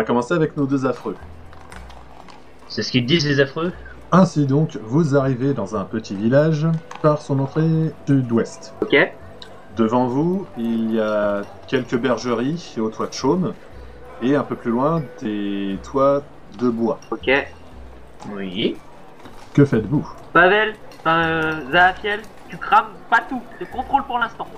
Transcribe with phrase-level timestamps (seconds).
[0.00, 1.16] va commencer avec nos deux affreux.
[2.68, 3.72] C'est ce qu'ils disent, les affreux?
[4.12, 6.66] Ainsi donc, vous arrivez dans un petit village
[7.02, 8.74] par son entrée sud-ouest.
[8.80, 8.96] Ok.
[9.76, 13.52] Devant vous, il y a quelques bergeries au toit de chaume,
[14.22, 16.22] et un peu plus loin, des toits
[16.58, 16.98] de bois.
[17.10, 17.30] Ok.
[18.34, 18.76] Oui.
[19.52, 20.08] Que faites-vous?
[20.32, 23.42] Pavel, enfin, euh, Zahafiel, tu crames pas tout.
[23.60, 24.48] Je te contrôle pour l'instant.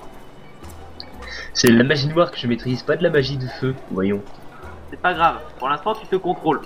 [1.53, 3.75] C'est la magie noire que je maîtrise, pas de la magie de feu.
[3.91, 4.23] Voyons.
[4.93, 5.39] C'est pas grave.
[5.59, 6.61] Pour l'instant, tu te contrôles.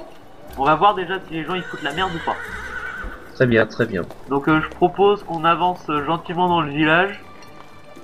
[0.59, 2.35] On va voir déjà si les gens ils foutent la merde ou pas.
[3.37, 4.03] Très bien, très bien.
[4.29, 7.21] Donc euh, je propose qu'on avance euh, gentiment dans le village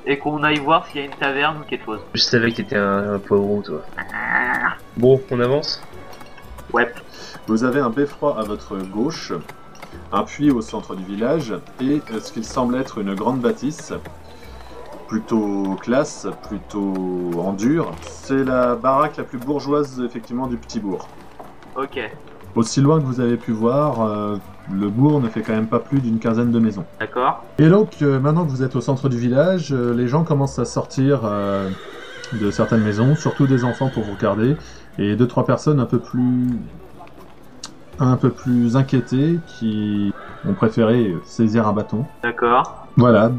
[0.06, 2.00] et qu'on aille voir s'il y a une taverne ou quelque chose.
[2.14, 3.82] Je savais que t'étais un, un poireau, toi.
[4.96, 5.82] Bon, on avance
[6.72, 6.92] Ouais.
[7.48, 9.32] Vous avez un beffroi à votre gauche,
[10.12, 13.92] un puits au centre du village, et euh, ce qu'il semble être une grande bâtisse,
[15.12, 17.92] plutôt classe, plutôt en dur.
[18.00, 21.06] C'est la baraque la plus bourgeoise, effectivement, du petit bourg.
[21.76, 22.00] Ok.
[22.54, 24.36] Aussi loin que vous avez pu voir, euh,
[24.72, 26.86] le bourg ne fait quand même pas plus d'une quinzaine de maisons.
[26.98, 27.44] D'accord.
[27.58, 30.58] Et donc, euh, maintenant que vous êtes au centre du village, euh, les gens commencent
[30.58, 31.20] à sortir
[32.32, 34.56] de certaines maisons, surtout des enfants pour vous regarder,
[34.96, 36.46] et deux trois personnes un peu plus
[37.98, 40.10] un peu plus inquiétées qui
[40.48, 42.06] ont préféré saisir un bâton.
[42.22, 42.86] D'accord.
[42.96, 43.30] Voilà,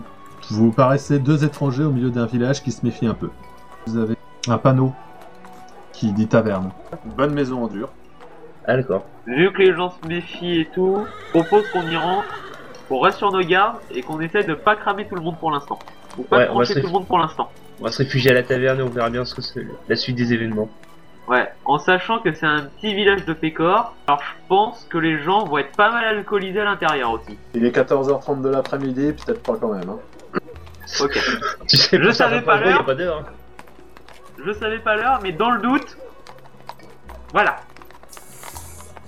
[0.49, 3.29] vous paraissez deux étrangers au milieu d'un village qui se méfie un peu.
[3.87, 4.15] Vous avez
[4.47, 4.93] un panneau
[5.91, 6.71] qui dit taverne.
[7.17, 7.89] Bonne maison en dur.
[8.67, 9.05] Ah, d'accord.
[9.25, 12.27] Vu que les gens se méfient et tout, je propose qu'on y rentre,
[12.89, 15.51] qu'on reste sur nos gardes et qu'on essaie de pas cramer tout le monde pour
[15.51, 15.79] l'instant.
[16.17, 17.49] Ou pas Ouais, on va se- tout le monde pour l'instant.
[17.79, 19.95] On va se réfugier à la taverne et on verra bien ce que c'est la
[19.95, 20.69] suite des événements.
[21.27, 25.17] Ouais, en sachant que c'est un petit village de Pécor, alors je pense que les
[25.23, 27.37] gens vont être pas mal alcoolisés à l'intérieur aussi.
[27.53, 29.89] Il est 14h30 de l'après-midi, peut-être pas quand même.
[29.89, 29.97] hein.
[31.01, 31.19] Ok.
[31.67, 32.85] Tu sais, Je savais pas l'heure.
[32.85, 33.19] pas d'heure.
[33.19, 33.31] hein.
[34.45, 35.97] Je savais pas l'heure, mais dans le doute,
[37.31, 37.57] voilà.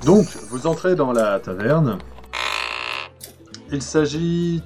[0.05, 1.97] Donc, vous entrez dans la taverne.
[3.71, 4.63] Il s'agit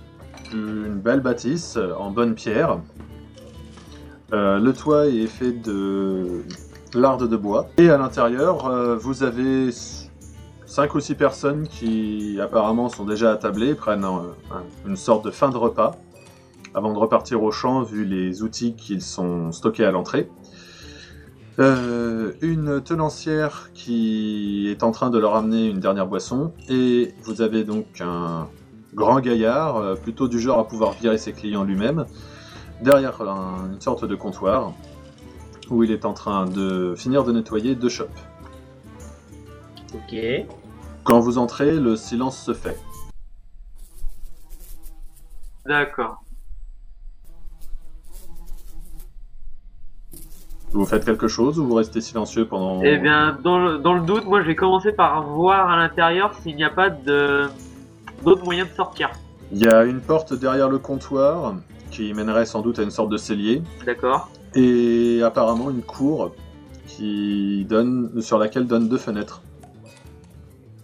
[0.51, 2.79] d'une belle bâtisse en bonne pierre.
[4.33, 6.43] Euh, le toit est fait de
[6.93, 7.69] larde de bois.
[7.77, 9.69] Et à l'intérieur, euh, vous avez
[10.65, 15.31] 5 ou 6 personnes qui apparemment sont déjà attablées, prennent un- un- une sorte de
[15.31, 15.95] fin de repas
[16.73, 20.29] avant de repartir au champ vu les outils qu'ils sont stockés à l'entrée.
[21.59, 27.41] Euh, une tenancière qui est en train de leur amener une dernière boisson et vous
[27.41, 28.47] avez donc un
[28.93, 32.05] grand gaillard, euh, plutôt du genre à pouvoir virer ses clients lui-même,
[32.81, 34.73] derrière un- une sorte de comptoir
[35.69, 38.07] où il est en train de finir de nettoyer deux shops.
[39.93, 40.15] Ok.
[41.03, 42.77] Quand vous entrez, le silence se fait.
[45.65, 46.23] D'accord.
[50.71, 52.81] Vous faites quelque chose ou vous restez silencieux pendant...
[52.83, 56.33] Eh bien, dans le, dans le doute, moi je vais commencer par voir à l'intérieur
[56.35, 57.47] s'il n'y a pas de
[58.23, 59.09] d'autres moyens de sortir.
[59.51, 61.55] Il y a une porte derrière le comptoir
[61.89, 63.63] qui mènerait sans doute à une sorte de cellier.
[63.85, 66.31] D'accord et apparemment une cour
[66.87, 69.41] qui donne sur laquelle donnent deux fenêtres.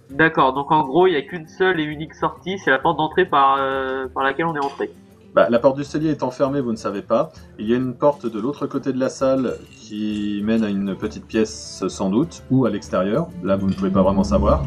[0.09, 2.97] D'accord, donc en gros, il n'y a qu'une seule et unique sortie, c'est la porte
[2.97, 4.91] d'entrée par, euh, par laquelle on est entré.
[5.35, 7.34] Bah, la porte du cellier étant fermée, vous ne savez pas.
[7.59, 10.96] Il y a une porte de l'autre côté de la salle qui mène à une
[10.96, 13.28] petite pièce sans doute, ou à l'extérieur.
[13.44, 14.63] Là, vous ne pouvez pas vraiment savoir.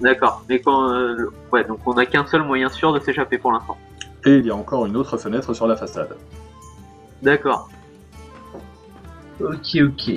[0.00, 0.90] D'accord, mais quand.
[0.90, 3.76] euh, ouais, donc on n'a qu'un seul moyen sûr de s'échapper pour l'instant.
[4.24, 6.16] Et il y a encore une autre fenêtre sur la façade.
[7.22, 7.70] D'accord.
[9.40, 10.10] Ok, ok.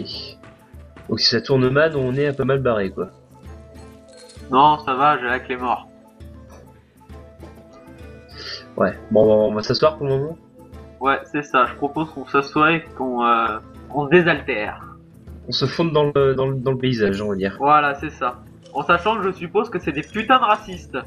[1.09, 3.11] Donc si ça tourne mal, on est un peu mal barré, quoi.
[4.49, 5.86] Non, ça va, j'ai la clé mort.
[8.77, 8.97] Ouais.
[9.11, 10.37] Bon, on va, on va s'asseoir pour le moment.
[10.99, 14.83] Ouais, c'est ça, je propose qu'on s'assoie et qu'on euh, qu'on se désaltère.
[15.47, 17.55] On se fonde dans le, dans le, dans le paysage, on va dire.
[17.59, 18.41] Voilà, c'est ça.
[18.73, 20.97] En sachant que je suppose que c'est des putains de racistes.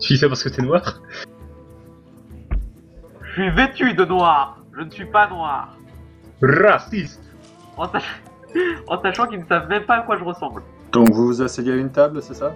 [0.00, 1.00] Tu dis ça parce que t'es noir?
[3.22, 5.76] Je suis vêtu de noir, je ne suis pas noir.
[6.42, 7.22] Raciste
[7.76, 8.20] En, sach-
[8.88, 10.62] en sachant qu'ils ne savent même pas à quoi je ressemble.
[10.92, 12.52] Donc vous vous asseyez à une table, c'est ça?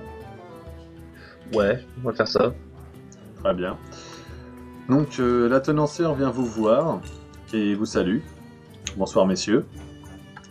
[1.55, 2.53] Ouais, on va faire ça.
[3.43, 3.77] Très bien.
[4.89, 7.01] Donc euh, la tenancière vient vous voir
[7.53, 8.19] et vous salue.
[8.97, 9.65] Bonsoir messieurs.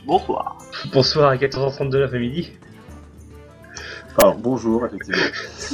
[0.05, 0.57] Bonsoir.
[0.93, 2.51] Bonsoir à 14h30 de l'après-midi.
[4.21, 5.23] Alors bonjour effectivement.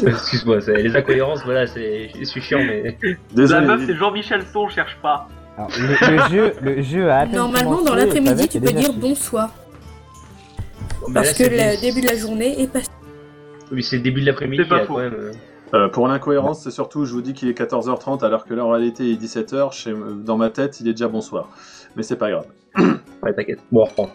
[0.07, 2.97] Excuse-moi, c'est- les incohérences, voilà, c'est, je suis chiant, mais.
[3.03, 3.67] La Désolé.
[3.67, 5.27] meuf, c'est Jean-Michel Son, cherche pas.
[5.57, 9.53] Alors, le, le jeu, le jeu a Normalement, dans l'après-midi, tu peux dire bonsoir.
[11.13, 12.87] Parce là, que le début de la journée est passé.
[13.71, 14.97] Oui, c'est le début de l'après-midi, C'est pas faux.
[14.97, 15.31] même.
[15.73, 18.65] Euh, Euh, pour l'incohérence, c'est surtout, je vous dis qu'il est 14h30 alors que là
[18.65, 19.71] en réalité il est 17h.
[19.71, 19.93] Chez...
[20.25, 21.49] Dans ma tête, il est déjà bonsoir.
[21.95, 22.45] Mais c'est pas grave.
[23.23, 23.59] Ouais, t'inquiète.
[23.71, 24.09] Bon, on reprend.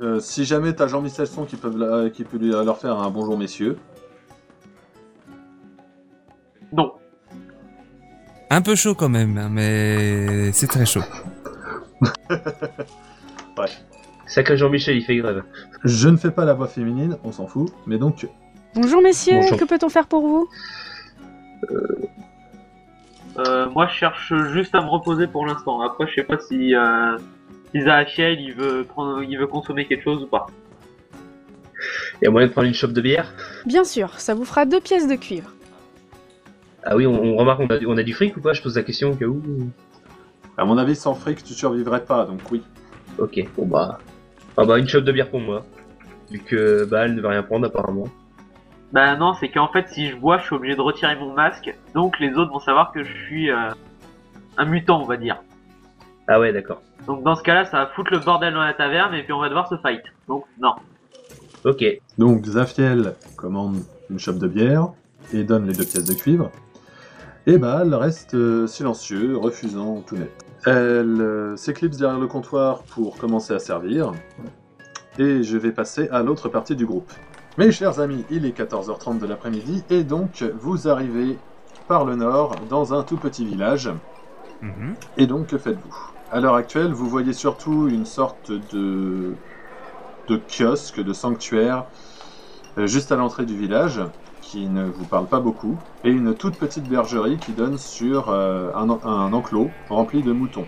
[0.00, 3.08] Euh, si jamais t'as Jean-Michel Son qui, peuvent la- qui peut lui- leur faire un
[3.08, 3.76] bonjour messieurs.
[6.72, 6.92] Non.
[8.50, 11.02] Un peu chaud quand même, hein, mais c'est très chaud.
[14.26, 15.44] Sacré Jean-Michel, il fait grève.
[15.84, 17.70] Je ne fais pas la voix féminine, on s'en fout.
[17.86, 18.28] Mais donc,
[18.76, 19.58] Bonjour messieurs, Bonjour.
[19.58, 20.48] que peut-on faire pour vous?
[23.38, 25.80] Euh, moi, je cherche juste à me reposer pour l'instant.
[25.80, 27.16] Après, je sais pas si, euh,
[27.74, 30.46] si Zahachiel, il veut prendre, il veut consommer quelque chose ou pas.
[32.20, 33.32] Il y a moyen de prendre une chope de bière?
[33.64, 35.50] Bien sûr, ça vous fera deux pièces de cuivre.
[36.84, 38.52] Ah oui, on, on remarque, on a, on a du fric ou pas?
[38.52, 39.42] Je pose la question au cas où.
[40.58, 42.26] à mon avis, sans fric, tu survivrais pas.
[42.26, 42.62] Donc oui.
[43.18, 43.98] Ok, bon bah.
[44.58, 45.64] Ah bah, une chope de bière pour moi.
[46.30, 48.08] Vu que bah, elle ne veut rien prendre apparemment.
[48.92, 51.74] Bah non, c'est qu'en fait, si je bois, je suis obligé de retirer mon masque.
[51.94, 53.70] Donc les autres vont savoir que je suis euh,
[54.56, 55.42] un mutant, on va dire.
[56.28, 56.82] Ah ouais, d'accord.
[57.06, 59.40] Donc dans ce cas-là, ça va foutre le bordel dans la taverne et puis on
[59.40, 60.02] va devoir se fight.
[60.28, 60.74] Donc non.
[61.64, 61.84] Ok.
[62.18, 63.78] Donc Zafiel commande
[64.10, 64.88] une chope de bière
[65.32, 66.50] et donne les deux pièces de cuivre.
[67.46, 70.32] Et Baal reste euh, silencieux, refusant tout net.
[70.64, 74.12] Elle euh, s'éclipse derrière le comptoir pour commencer à servir.
[75.18, 77.12] Et je vais passer à l'autre partie du groupe.
[77.58, 81.38] Mes chers amis, il est 14h30 de l'après-midi et donc vous arrivez
[81.88, 83.90] par le nord dans un tout petit village.
[84.60, 84.94] Mhm.
[85.16, 85.96] Et donc, que faites-vous?
[86.32, 89.34] À l'heure actuelle, vous voyez surtout une sorte de,
[90.28, 91.84] de kiosque, de sanctuaire,
[92.78, 94.00] euh, juste à l'entrée du village,
[94.42, 98.70] qui ne vous parle pas beaucoup, et une toute petite bergerie qui donne sur euh,
[98.74, 100.66] un, en- un enclos rempli de moutons.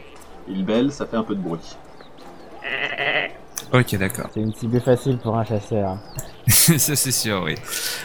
[0.49, 1.76] Il bêle, ça fait un peu de bruit.
[3.75, 4.31] Ok, d'accord.
[4.32, 5.99] C'est une cible facile pour un chasseur.
[6.79, 7.55] Ça c'est sûr, oui.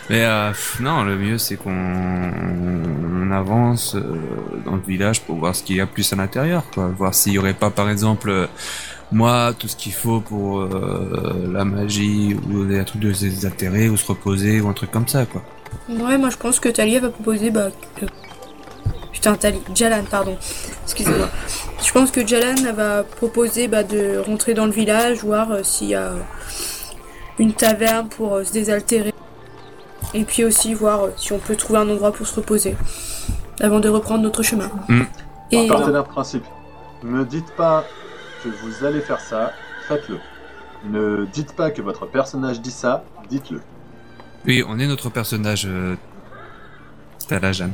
[0.09, 0.51] Mais euh,
[0.81, 4.01] non, le mieux c'est qu'on on avance euh,
[4.65, 6.89] dans le village pour voir ce qu'il y a plus à l'intérieur, quoi.
[6.89, 8.47] Voir s'il y aurait pas, par exemple, euh,
[9.13, 10.67] moi, tout ce qu'il faut pour
[11.51, 15.25] la magie ou des trucs de désaltérer ou se reposer ou un truc comme ça,
[15.25, 15.43] quoi.
[15.87, 17.51] Ouais, moi je pense que Talia va proposer.
[17.51, 17.69] Bah,
[19.11, 19.59] Putain, Tali.
[19.75, 20.35] Jalan, pardon.
[20.83, 21.29] Excusez-moi.
[21.85, 25.95] Je pense que Jalan va proposer bah, de rentrer dans le village, voir s'il y
[25.95, 26.13] a
[27.39, 29.13] une taverne pour euh, se désaltérer.
[30.13, 32.75] Et puis aussi voir euh, si on peut trouver un endroit pour se reposer.
[33.59, 34.69] Avant de reprendre notre chemin.
[34.87, 35.01] Mm.
[35.51, 36.45] Et Partez d'un principe.
[37.03, 37.85] Ne dites pas
[38.43, 39.53] que vous allez faire ça,
[39.87, 40.19] faites-le.
[40.85, 43.61] Ne dites pas que votre personnage dit ça, dites-le.
[44.45, 45.65] Oui, on est notre personnage.
[45.65, 45.95] Euh...
[47.27, 47.69] Talajan.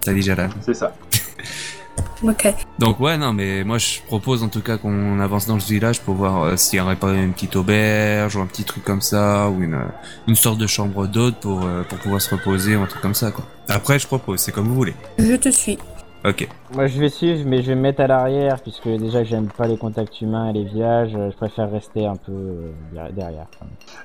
[0.00, 0.50] Tali Jalan.
[0.60, 0.94] C'est ça.
[2.22, 2.54] ok.
[2.78, 6.00] Donc ouais, non, mais moi je propose en tout cas qu'on avance dans le village
[6.00, 9.00] pour voir euh, s'il y aurait pas une petite auberge ou un petit truc comme
[9.00, 9.84] ça ou une euh,
[10.28, 13.14] une sorte de chambre d'hôte pour euh, pour pouvoir se reposer ou un truc comme
[13.14, 13.44] ça quoi.
[13.68, 14.94] Après je propose, c'est comme vous voulez.
[15.18, 15.78] Je te suis.
[16.22, 16.46] Ok.
[16.74, 19.46] Moi je vais suivre, mais je vais me mettre à l'arrière, puisque déjà que j'aime
[19.48, 23.10] pas les contacts humains et les villages, euh, je préfère rester un peu euh, der-
[23.14, 23.46] derrière.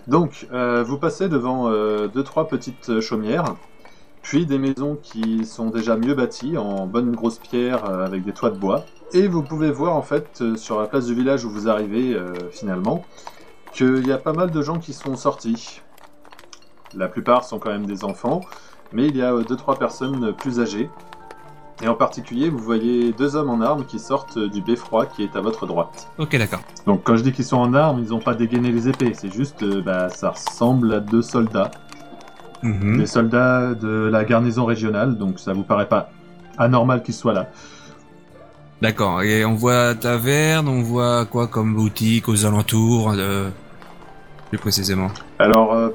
[0.07, 3.55] Donc, euh, vous passez devant euh, deux trois petites euh, chaumières,
[4.25, 8.33] puis des maisons qui sont déjà mieux bâties en bonne grosse pierre euh, avec des
[8.33, 8.83] toits de bois.
[9.13, 12.15] Et vous pouvez voir en fait euh, sur la place du village où vous arrivez
[12.15, 13.05] euh, finalement
[13.71, 15.79] qu'il y a pas mal de gens qui sont sortis.
[16.95, 18.41] La plupart sont quand même des enfants,
[18.91, 20.89] mais il y a euh, deux trois personnes plus âgées.
[21.83, 25.35] Et en particulier, vous voyez deux hommes en armes qui sortent du beffroi qui est
[25.35, 26.07] à votre droite.
[26.17, 26.61] Ok, d'accord.
[26.87, 29.31] Donc quand je dis qu'ils sont en armes, ils n'ont pas dégainé les épées, c'est
[29.31, 31.69] juste, bah, ça ressemble à deux soldats,
[32.65, 32.97] Mhm.
[32.97, 36.09] des soldats de la garnison régionale, donc ça vous paraît pas
[36.57, 37.47] anormal qu'ils soient là.
[38.81, 39.21] D'accord.
[39.21, 43.49] Et on voit taverne, on voit quoi comme boutique aux alentours, euh,
[44.49, 45.09] plus précisément?
[45.39, 45.89] Alors, euh,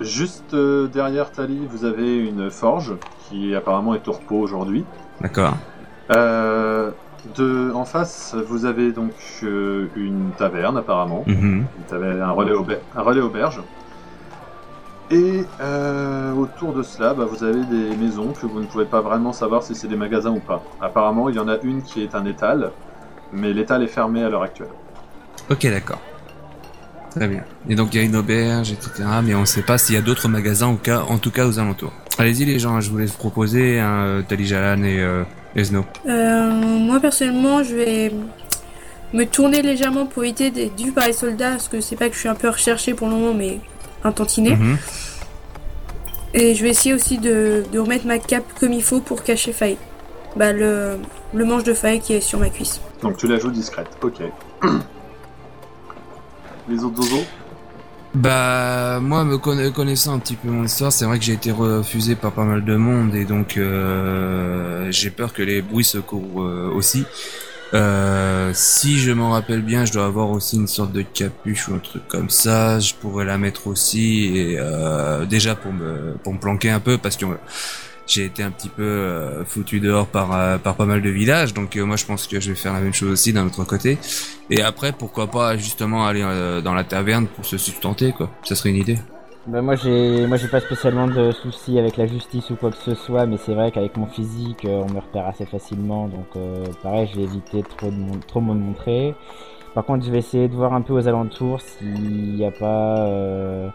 [0.00, 2.94] juste euh, derrière Tali, vous avez une forge
[3.28, 4.84] qui apparemment est au repos aujourd'hui.
[5.20, 5.56] D'accord.
[6.12, 6.90] Euh,
[7.36, 11.24] de, en face, vous avez donc euh, une taverne apparemment.
[11.26, 11.66] Mhm.
[11.90, 12.20] Relais,
[12.96, 13.60] un relais auberge.
[15.10, 19.00] Et euh, autour de cela, bah, vous avez des maisons que vous ne pouvez pas
[19.00, 20.62] vraiment savoir si c'est des magasins ou pas.
[20.80, 22.70] Apparemment, il y en a une qui est un étal,
[23.32, 24.70] mais l'étal est fermé à l'heure actuelle.
[25.50, 25.98] Ok, d'accord.
[27.10, 27.42] Très bien.
[27.68, 29.02] Et donc il y a une auberge, etc.
[29.24, 31.92] Mais on sait pas s'il y a d'autres magasins, cas, en tout cas aux alentours.
[32.18, 35.24] Allez-y les gens, je voulais vous proposer un euh, Tali Jalan et euh,
[35.56, 35.84] Esno.
[36.06, 38.12] Euh, moi personnellement, je vais
[39.12, 42.14] me tourner légèrement pour éviter d'être vu par les soldats, parce que c'est pas que
[42.14, 43.58] je suis un peu recherché pour le moment, mais
[44.04, 44.56] un tantinet.
[44.56, 44.76] Mhm.
[46.34, 49.52] Et je vais essayer aussi de, de remettre ma cape comme il faut pour cacher
[49.52, 49.76] Faye.
[50.36, 50.96] Bah le,
[51.34, 52.80] le manche de Faye qui est sur ma cuisse.
[53.02, 54.20] Donc tu la joues discrète, ok.
[56.68, 57.24] Les autres zozos
[58.14, 61.50] Bah moi me conna- connaissant un petit peu mon histoire, c'est vrai que j'ai été
[61.50, 65.98] refusé par pas mal de monde et donc euh, j'ai peur que les bruits se
[65.98, 67.06] courent euh, aussi.
[67.72, 71.74] Euh, si je m'en rappelle bien, je dois avoir aussi une sorte de capuche ou
[71.74, 72.80] un truc comme ça.
[72.80, 77.16] Je pourrais la mettre aussi et euh, déjà pour me pour planquer un peu parce
[77.16, 77.26] que
[78.06, 81.54] j'ai été un petit peu euh, foutu dehors par par pas mal de villages.
[81.54, 83.98] Donc moi je pense que je vais faire la même chose aussi d'un autre côté.
[84.50, 86.22] Et après pourquoi pas justement aller
[86.64, 88.30] dans la taverne pour se sustenter quoi.
[88.42, 88.98] Ça serait une idée.
[89.50, 92.76] Bah moi j'ai moi j'ai pas spécialement de soucis avec la justice ou quoi que
[92.76, 96.26] ce soit, mais c'est vrai qu'avec mon physique euh, on me repère assez facilement, donc
[96.36, 99.12] euh, pareil je vais éviter trop de mon- trop me montrer.
[99.74, 102.98] Par contre je vais essayer de voir un peu aux alentours s'il n'y a pas
[103.08, 103.68] euh,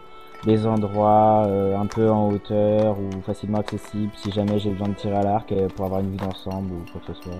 [0.46, 1.46] des endroits
[1.77, 5.53] un peu en hauteur ou facilement accessibles, si jamais j'ai besoin de tirer à l'arc
[5.75, 7.34] pour avoir une vue d'ensemble ou quoi que ce soit.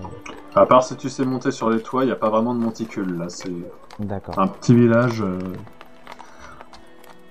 [0.54, 2.60] À part si tu sais monter sur les toits, il n'y a pas vraiment de
[2.60, 3.30] monticule là.
[3.30, 3.48] C'est
[4.00, 4.38] D'accord.
[4.38, 5.22] un petit village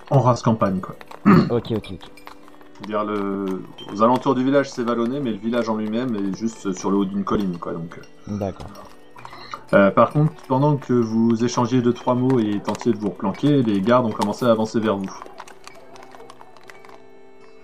[0.09, 0.95] en race campagne quoi.
[1.49, 2.11] Ok ok ok.
[2.87, 3.63] Dire, le...
[3.93, 6.97] aux alentours du village c'est vallonné, mais le village en lui-même est juste sur le
[6.97, 7.73] haut d'une colline quoi.
[7.73, 8.37] Donc, euh.
[8.37, 8.67] D'accord.
[9.73, 13.63] Euh, par contre, pendant que vous échangiez deux trois mots et tentiez de vous replanquer,
[13.63, 15.09] les gardes ont commencé à avancer vers vous.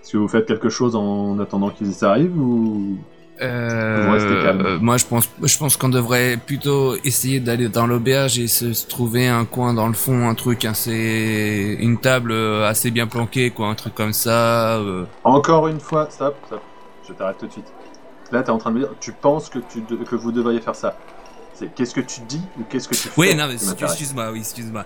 [0.02, 2.98] Est-ce que vous faites quelque chose en attendant qu'ils arrivent ou
[3.42, 4.06] Euh,
[4.64, 8.72] euh, moi, je pense, je pense qu'on devrait plutôt essayer d'aller dans l'auberge et se,
[8.72, 13.06] se trouver un coin dans le fond, un truc assez, une table euh, assez bien
[13.06, 14.76] planquée, quoi, un truc comme ça.
[14.78, 15.04] euh.
[15.24, 16.62] Encore une fois, stop, stop.
[17.08, 17.66] Je t'arrête tout de suite.
[18.30, 20.60] Là, t'es en train de me dire, tu penses que, tu de- que vous devriez
[20.60, 20.96] faire ça.
[21.54, 24.38] C'est qu'est-ce que tu dis ou qu'est-ce que tu fais Oui, non, mais excuse-moi, oui,
[24.38, 24.84] excuse-moi.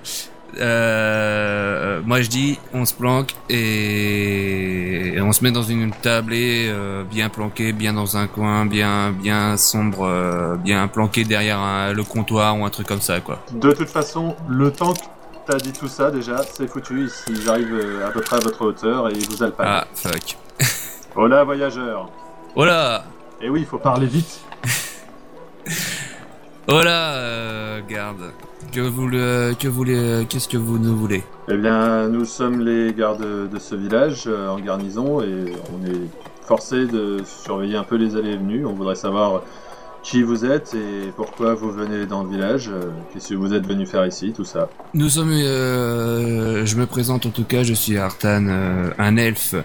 [0.59, 6.69] Euh, moi, je dis, on se planque et, et on se met dans une tablée
[6.71, 11.93] euh, bien planquée, bien dans un coin, bien, bien sombre, euh, bien planqué derrière un-
[11.93, 13.43] le comptoir ou un truc comme ça, quoi.
[13.53, 15.01] De toute façon, le temps que
[15.47, 17.09] t'as dit tout ça, déjà, c'est foutu.
[17.29, 19.65] Ils arrivent euh, à peu près à votre hauteur et ils vous alpinent.
[19.67, 20.37] Ah, fuck.
[21.15, 22.11] Hola, voyageurs.
[22.55, 23.05] Oh là
[23.43, 24.41] Et oui, il faut parler vite.
[26.69, 28.33] Oh là, euh, garde.
[28.73, 31.23] Que vous le, que vous le, qu'est-ce que vous nous voulez?
[31.49, 36.09] Eh bien, nous sommes les gardes de ce village euh, en garnison et on est
[36.45, 38.67] forcé de surveiller un peu les allées et venues.
[38.67, 39.43] On voudrait savoir
[40.07, 43.67] qui vous êtes et pourquoi vous venez dans le village, euh, qu'est-ce que vous êtes
[43.67, 44.69] venu faire ici, tout ça.
[44.95, 49.57] Nous sommes, euh, je me présente en tout cas, je suis Artan, euh, un elfe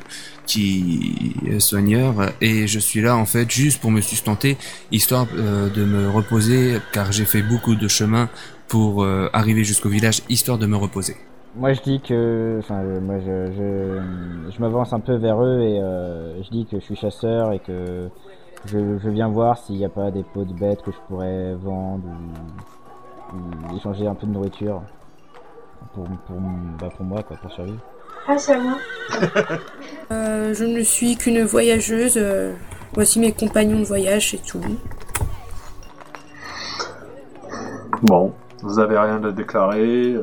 [0.51, 4.57] qui est soigneur et je suis là en fait juste pour me sustenter,
[4.91, 8.27] histoire euh, de me reposer, car j'ai fait beaucoup de chemin
[8.67, 11.15] pour euh, arriver jusqu'au village, histoire de me reposer.
[11.55, 15.79] Moi je dis que, enfin euh, moi je, je, m'avance un peu vers eux et
[15.79, 18.09] euh, je dis que je suis chasseur et que
[18.65, 22.05] je, viens voir s'il n'y a pas des pots de bêtes que je pourrais vendre
[23.33, 24.81] ou, échanger un peu de nourriture
[25.93, 26.37] pour, pour,
[26.79, 27.81] bah, pour moi pour survivre.
[28.27, 28.77] Ah, c'est à moi.
[30.11, 32.17] Euh, je ne suis qu'une voyageuse.
[32.17, 32.53] euh,
[32.93, 34.61] voici mes compagnons de voyage, c'est tout.
[38.03, 40.17] Bon, vous avez rien à déclarer,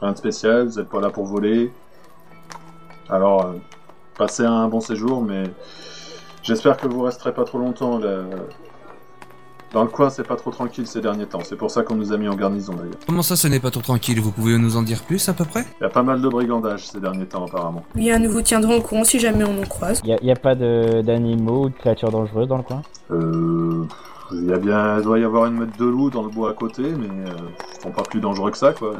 [0.00, 1.72] rien de spécial, vous êtes pas là pour voler.
[3.08, 3.52] Alors, euh,
[4.18, 5.44] passez un bon séjour, mais
[6.42, 7.98] j'espère que vous resterez pas trop longtemps.
[7.98, 8.22] là.
[9.72, 11.38] Dans le coin, c'est pas trop tranquille ces derniers temps.
[11.44, 12.94] C'est pour ça qu'on nous a mis en garnison d'ailleurs.
[13.06, 14.20] Comment ça, ce n'est pas trop tranquille?
[14.20, 15.64] Vous pouvez nous en dire plus à peu près?
[15.80, 17.84] Il y a pas mal de brigandage ces derniers temps apparemment.
[17.94, 20.00] Bien, nous vous tiendrons au courant si jamais on en croise.
[20.04, 22.82] Il n'y a, pas de- d'animaux ou de créatures dangereuses dans le coin?
[23.12, 23.84] Euh,
[24.32, 26.50] il y a bien, il doit y avoir une meute de loups dans le bois
[26.50, 27.34] à côté, mais euh,
[27.76, 28.94] ils sont pas plus dangereux que ça quoi.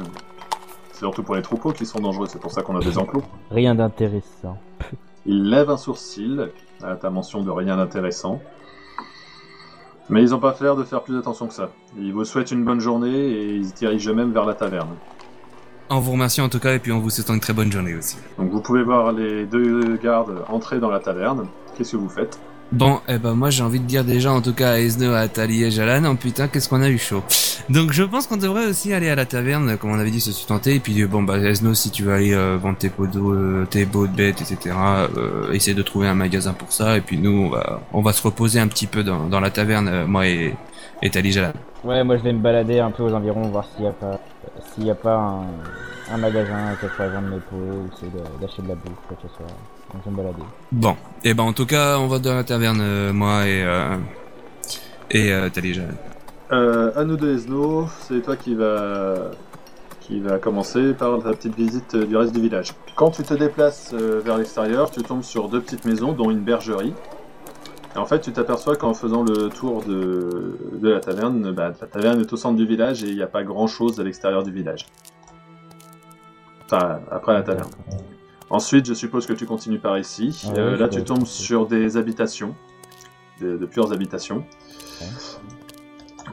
[0.92, 2.26] C'est surtout pour les troupeaux qui sont dangereux.
[2.30, 3.22] C'est pour ça qu'on a des enclos.
[3.50, 4.56] Rien d'intéressant.
[5.26, 6.48] Il lève un sourcil
[6.82, 8.40] à ta mention de rien d'intéressant.
[10.10, 11.70] Mais ils n'ont pas l'air de faire plus attention que ça.
[11.96, 14.96] Ils vous souhaitent une bonne journée et ils se dirigent eux-mêmes vers la taverne.
[15.88, 17.94] On vous remercie en tout cas et puis on vous souhaite une très bonne journée
[17.94, 18.16] aussi.
[18.36, 21.46] Donc vous pouvez voir les deux gardes entrer dans la taverne.
[21.76, 22.40] Qu'est-ce que vous faites?
[22.72, 25.26] Bon, eh ben moi j'ai envie de dire déjà en tout cas à Esno, à
[25.26, 27.22] Tali et Jalan, oh putain qu'est-ce qu'on a eu chaud.
[27.68, 30.30] Donc je pense qu'on devrait aussi aller à la taverne, comme on avait dit, se
[30.30, 33.06] sustenter, et puis euh, bon bah Esno si tu veux aller euh, vendre tes pots
[33.16, 34.76] euh, tes pots de bêtes, etc.,
[35.16, 38.12] euh, essayer de trouver un magasin pour ça, et puis nous on va, on va
[38.12, 40.54] se reposer un petit peu dans, dans la taverne, moi et,
[41.02, 41.52] et Tali Jalan.
[41.82, 44.20] Ouais, moi je vais me balader un peu aux environs, voir s'il n'y a pas,
[44.74, 48.12] s'il y a pas un, un magasin où je pourrais vendre mes pots ou essayer
[48.12, 49.46] de- d'acheter de la bouffe, quoi que ce soit.
[50.72, 53.96] Bon, et ben en tout cas on va dans la taverne, euh, moi et, euh,
[55.10, 55.88] et euh, Tali Jalan.
[56.52, 59.30] euh, À nous deux, Esno, c'est toi qui va
[60.00, 62.72] qui va commencer par ta petite visite euh, du reste du village.
[62.96, 66.40] Quand tu te déplaces euh, vers l'extérieur, tu tombes sur deux petites maisons, dont une
[66.40, 66.94] bergerie.
[67.94, 71.86] Et en fait, tu t'aperçois qu'en faisant le tour de, de la taverne, bah, la
[71.86, 74.42] taverne est au centre du village et il n'y a pas grand chose à l'extérieur
[74.44, 74.86] du village.
[76.66, 77.70] Enfin, après la taverne.
[78.50, 80.42] Ensuite, je suppose que tu continues par ici.
[80.46, 82.56] Ah Euh, oui, là, tu tombes sur des habitations,
[83.40, 84.44] de, de pures habitations.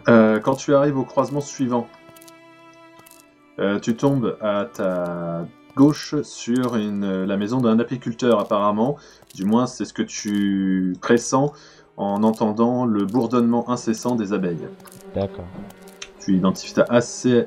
[0.10, 1.88] Euh, quand tu arrives au croisement suivant,
[3.60, 5.46] euh, tu tombes à ta
[5.76, 8.98] gauche sur une, la maison d'un apiculteur apparemment.
[9.36, 11.54] Du moins, c'est ce que tu pressens
[11.98, 14.68] en entendant le bourdonnement incessant des abeilles.
[15.14, 15.46] D'accord.
[16.20, 17.46] Tu identifies ça assez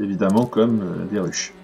[0.00, 1.54] évidemment comme des ruches.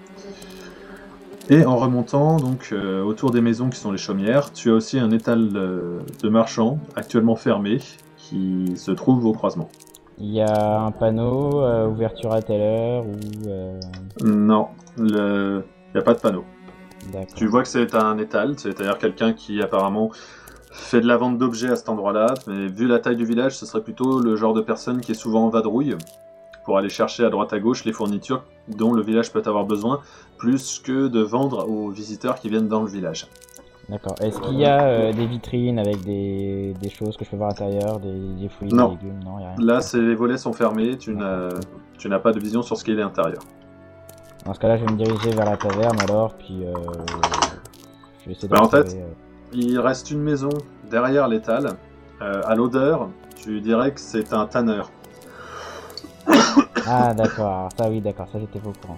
[1.49, 4.99] Et en remontant donc euh, autour des maisons qui sont les chaumières, tu as aussi
[4.99, 7.79] un étal euh, de marchands actuellement fermé
[8.17, 9.69] qui se trouve au croisement.
[10.17, 14.25] Il y a un panneau, euh, ouverture à telle heure ou.
[14.25, 16.43] Non, il n'y a pas de panneau.
[17.35, 20.11] Tu vois que c'est un étal, c'est-à-dire quelqu'un qui apparemment
[20.71, 23.65] fait de la vente d'objets à cet endroit-là, mais vu la taille du village, ce
[23.65, 25.95] serait plutôt le genre de personne qui est souvent en vadrouille
[26.67, 30.01] pour aller chercher à droite à gauche les fournitures dont le village peut avoir besoin,
[30.37, 33.27] plus que de vendre aux visiteurs qui viennent dans le village.
[33.87, 34.15] D'accord.
[34.19, 37.51] Est-ce qu'il y a euh, des vitrines avec des, des choses que je peux voir
[37.51, 38.89] à l'intérieur, des, des fruits, Non.
[38.89, 39.19] des légumes?
[39.23, 39.55] Non, a rien.
[39.59, 41.47] Là, les volets sont fermés, tu n'as
[41.97, 43.41] tu n'as pas de vision sur ce qui est à l'intérieur.
[44.45, 46.73] Dans ce cas-là, je vais me diriger vers la taverne alors, puis euh,
[48.19, 49.07] je vais essayer de Bah, en fait- euh,
[49.53, 50.49] Il reste une maison
[50.91, 51.77] derrière l'étal.
[52.21, 53.07] Euh, à l'odeur,
[53.37, 54.91] tu dirais que c'est un tanneur.
[56.87, 57.69] Ah, d'accord.
[57.77, 58.27] Ça, oui, d'accord.
[58.31, 58.97] Ça, j'étais pas au courant.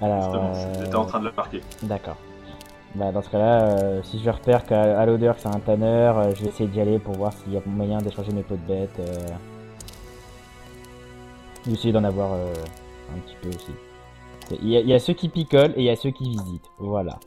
[0.00, 1.62] Alors, euh, j'étais en train de le marquer.
[1.82, 2.16] D'accord.
[2.94, 6.32] Bah, dans ce cas-là, euh, si je repère qu'à l'odeur que c'est un tanneur, euh,
[6.34, 8.66] je vais essayer d'y aller pour voir s'il y a moyen d'échanger mes peaux de
[8.66, 8.90] bête.
[9.00, 9.18] Euh...
[11.64, 12.52] Je vais essayer d'en avoir euh,
[13.14, 13.72] un petit peu aussi.
[14.62, 16.24] Il y, a, il y a ceux qui picolent et il y a ceux qui
[16.30, 16.70] visitent.
[16.78, 17.18] Voilà.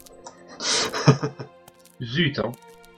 [2.01, 2.51] Zut, hein.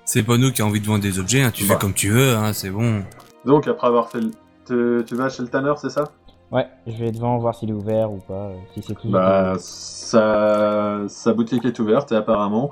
[0.05, 1.73] C'est pas nous qui avons envie de vendre des objets, hein, tu Bah.
[1.73, 3.03] fais comme tu veux, hein, c'est bon.
[3.45, 4.31] Donc, après avoir fait le...
[4.65, 6.03] te- tu vas chez le tanneur, c'est ça?
[6.51, 8.47] Ouais, je vais devant voir s'il est ouvert ou pas.
[8.49, 9.09] euh, Si c'est tout.
[9.09, 11.05] Bah, sa...
[11.07, 12.71] sa boutique est ouverte et apparemment,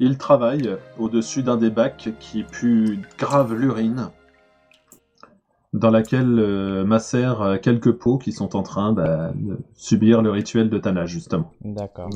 [0.00, 4.10] il travaille au-dessus d'un des bacs qui pue grave l'urine,
[5.72, 10.68] dans laquelle euh, macèrent quelques pots qui sont en train bah, de subir le rituel
[10.68, 11.52] de tannage, justement.
[11.62, 12.10] D'accord.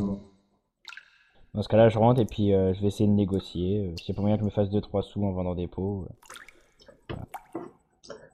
[1.55, 3.87] Dans ce cas-là, je rentre et puis euh, je vais essayer de négocier.
[3.87, 5.69] Euh, S'il y a pas moyen que je me fasse 2-3 sous en vendant des
[5.69, 6.05] pots.
[6.11, 6.13] euh.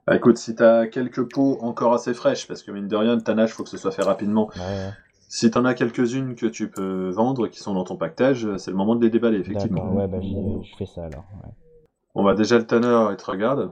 [0.07, 3.23] Bah, écoute, si t'as quelques pots encore assez fraîches, parce que mine de rien, le
[3.23, 4.51] tannage, faut que ce soit fait rapidement.
[4.57, 4.91] Ouais,
[5.29, 8.77] Si t'en as quelques-unes que tu peux vendre, qui sont dans ton pactage, c'est le
[8.77, 9.95] moment de les déballer, effectivement.
[9.95, 9.97] d'accord.
[9.97, 10.19] Ouais, bah
[10.63, 11.25] je fais ça alors.
[11.45, 11.51] ouais.
[12.15, 13.71] On va déjà le tanneur, il te regarde.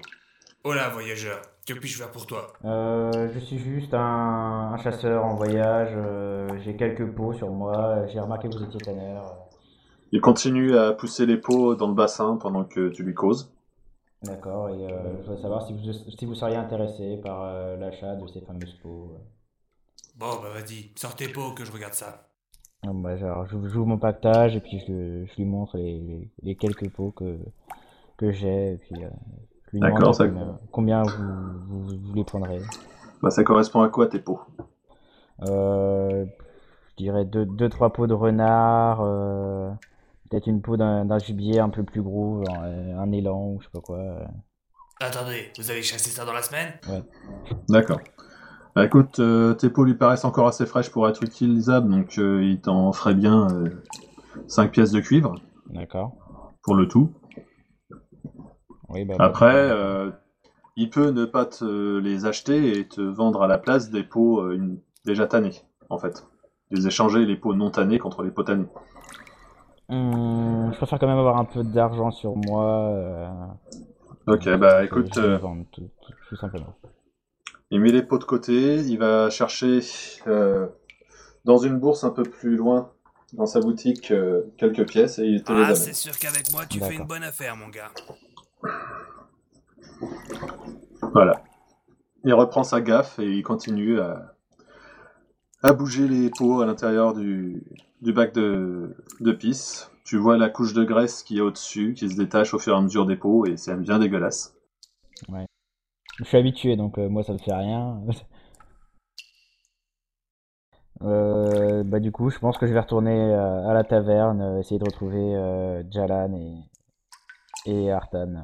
[0.65, 2.53] Oh là, voyageur, que puis-je faire pour toi?
[2.65, 5.91] Euh, je suis juste un, un chasseur en voyage.
[5.95, 8.07] euh, j'ai quelques pots sur moi.
[8.07, 9.37] J'ai remarqué que vous étiez tanneur.
[10.13, 13.53] Il continue à pousser les pots dans le bassin pendant que tu lui causes.
[14.23, 14.71] D'accord.
[14.71, 18.27] Et euh, je voudrais savoir si vous, si vous seriez intéressé par euh, l'achat de
[18.27, 19.19] ces fameuses pots.
[20.15, 22.29] Bon, bah vas-y, sors tes pots que je regarde ça.
[22.83, 25.99] Ah, bah, genre, j'ouvre j'ouvre mon pactage et puis je, le- je lui montre les,
[25.99, 27.39] les, les quelques pots que,
[28.19, 28.75] que j'ai.
[28.75, 29.11] Et puis euh,
[29.69, 32.63] je lui demande D'accord, ça- combien, combien vous, vous, vous les prendrez.
[33.23, 34.41] Bah, ça correspond à quoi tes pots
[35.43, 36.27] Euh,
[36.91, 39.71] je dirais deux, deux, trois pots de renard, euh,
[40.31, 43.67] peut-être une peau d'un gibier un peu plus gros, genre, euh, un élan ou je
[43.67, 43.99] sais pas quoi.
[43.99, 44.25] euh.
[45.01, 46.73] Attendez, vous allez chasser ça dans la semaine?
[47.69, 48.01] D'accord.
[48.75, 52.43] Bah, écoute, euh, tes pots lui paraissent encore assez fraîches pour être utilisables, donc euh,
[52.45, 53.49] il t'en ferait bien
[54.47, 55.35] 5 pièces de cuivre
[55.71, 56.17] D'accord.
[56.63, 57.11] pour le tout.
[58.89, 60.11] Oui, bah, Après, bah, euh,
[60.77, 64.41] il peut ne pas te les acheter et te vendre à la place des pots
[64.41, 66.27] euh, une- déjà tannés, en fait.
[66.71, 68.67] Les échanger les pots non tannés contre les pots tannés.
[69.91, 72.65] Hum, je préfère quand même avoir un peu d'argent sur moi.
[72.91, 73.29] euh,
[74.27, 76.75] Ok, bah écoute, euh, vendre, tout, tout- tout simplement.
[77.71, 79.81] il met les pots de côté, il va chercher
[80.27, 80.67] euh,
[81.45, 82.91] dans une bourse un peu plus loin,
[83.33, 86.67] dans sa boutique, euh, quelques pièces et il te les Ah, c'est sûr qu'avec moi,
[86.67, 87.91] tu fais une bonne affaire, mon gars.
[91.13, 91.43] Voilà.
[92.25, 94.35] Il reprend sa gaffe et il continue à,
[95.63, 97.63] à bouger les pots à l'intérieur du,
[98.01, 99.91] du bac de, de pisse.
[100.05, 102.77] Tu vois la couche de graisse qui est au-dessus, qui se détache au fur et
[102.77, 104.57] à mesure des pots et c'est bien dégueulasse.
[106.19, 108.03] Je suis habitué, donc euh, moi ça me fait rien.
[111.03, 114.79] Euh, bah du coup, je pense que je vais retourner euh, à la taverne, essayer
[114.79, 116.59] de retrouver euh, Jalan et,
[117.65, 118.35] et Artan.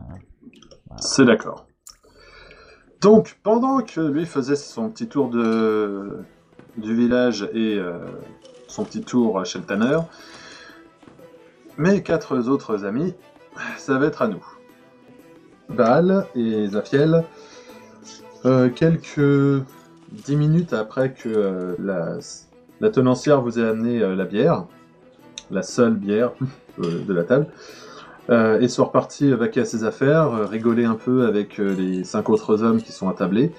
[0.97, 1.67] C'est d'accord.
[3.03, 6.25] Donc, pendant que lui faisait son petit tour de,
[6.77, 7.99] du village et euh,
[8.69, 10.07] son petit tour chez le tanneur,
[11.79, 13.15] mes quatre autres amis,
[13.79, 14.45] ça va être à nous.
[15.69, 17.25] Baal et Zafiel,
[18.45, 19.65] euh, quelques
[20.13, 22.21] dix minutes après que euh,
[22.81, 24.67] la, tenancière vous ait amené la bière,
[25.51, 26.33] la seule bière
[26.79, 27.47] de la table,
[28.61, 32.83] et sont repartis vaquer à ses affaires, rigoler un peu avec les cinq autres hommes
[32.83, 33.53] qui sont attablés.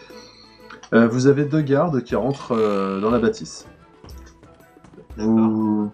[0.94, 3.66] Euh, vous avez deux gardes qui rentrent euh, dans la bâtisse.
[5.18, 5.92] Vous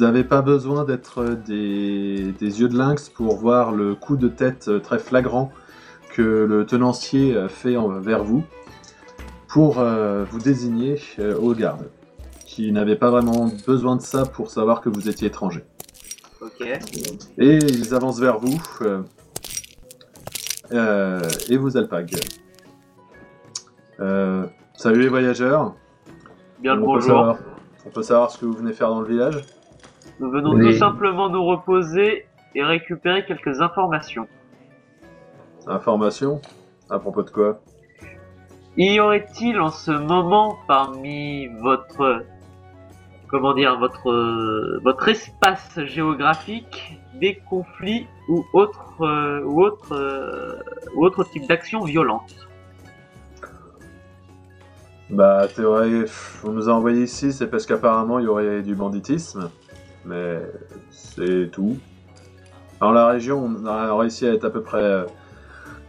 [0.00, 4.68] n'avez pas besoin d'être des, des yeux de lynx pour voir le coup de tête
[4.68, 5.52] euh, très flagrant
[6.12, 8.42] que le tenancier euh, fait en- vers vous
[9.48, 11.88] pour euh, vous désigner euh, aux gardes,
[12.44, 15.64] qui n'avaient pas vraiment besoin de ça pour savoir que vous étiez étranger.
[16.42, 16.66] Ok.
[17.38, 19.02] Et ils avancent vers vous euh,
[20.72, 22.18] euh, et vous alpaguent.
[24.00, 25.74] Euh, salut les voyageurs.
[26.60, 27.02] Bien le on, peut bonjour.
[27.02, 27.36] savoir,
[27.86, 29.42] on peut savoir ce que vous venez faire dans le village?
[30.20, 30.72] Nous venons Oui.
[30.72, 34.26] tout simplement nous reposer et récupérer quelques informations.
[35.66, 36.40] Information
[36.90, 37.60] À propos de quoi?
[38.76, 42.22] Y aurait-il en ce moment parmi votre
[43.28, 50.60] comment dire votre votre espace géographique des conflits ou autres euh, ou autres euh,
[50.94, 52.45] ou autres types d'actions violentes?
[55.08, 56.04] Bah, théorie,
[56.44, 59.50] on nous a envoyé ici, c'est parce qu'apparemment il y aurait du banditisme,
[60.04, 60.40] mais
[60.90, 61.76] c'est tout.
[62.80, 65.04] Dans la région, on a réussi à être à peu près euh,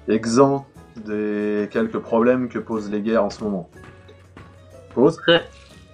[0.07, 0.67] exempt
[1.05, 3.69] des quelques problèmes que posent les guerres en ce moment.
[4.93, 5.43] Pose Très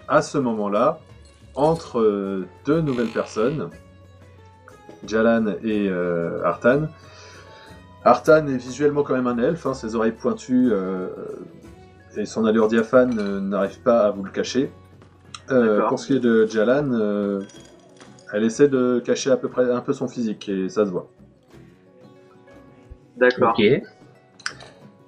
[0.08, 1.00] à ce moment-là,
[1.56, 3.70] entre euh, deux nouvelles personnes,
[5.06, 6.88] Jalan et euh, Artan.
[8.04, 11.08] Artan est visuellement quand même un elfe, hein, ses oreilles pointues euh,
[12.18, 14.72] et son allure diaphane euh, n'arrive pas à vous le cacher.
[15.52, 15.90] Euh, D'accord.
[15.90, 17.42] pour ce qui est de Jalan, euh,
[18.32, 21.10] elle essaie de cacher à peu près un peu son physique et ça se voit.
[23.18, 23.56] d'accord.
[23.58, 23.64] Ok.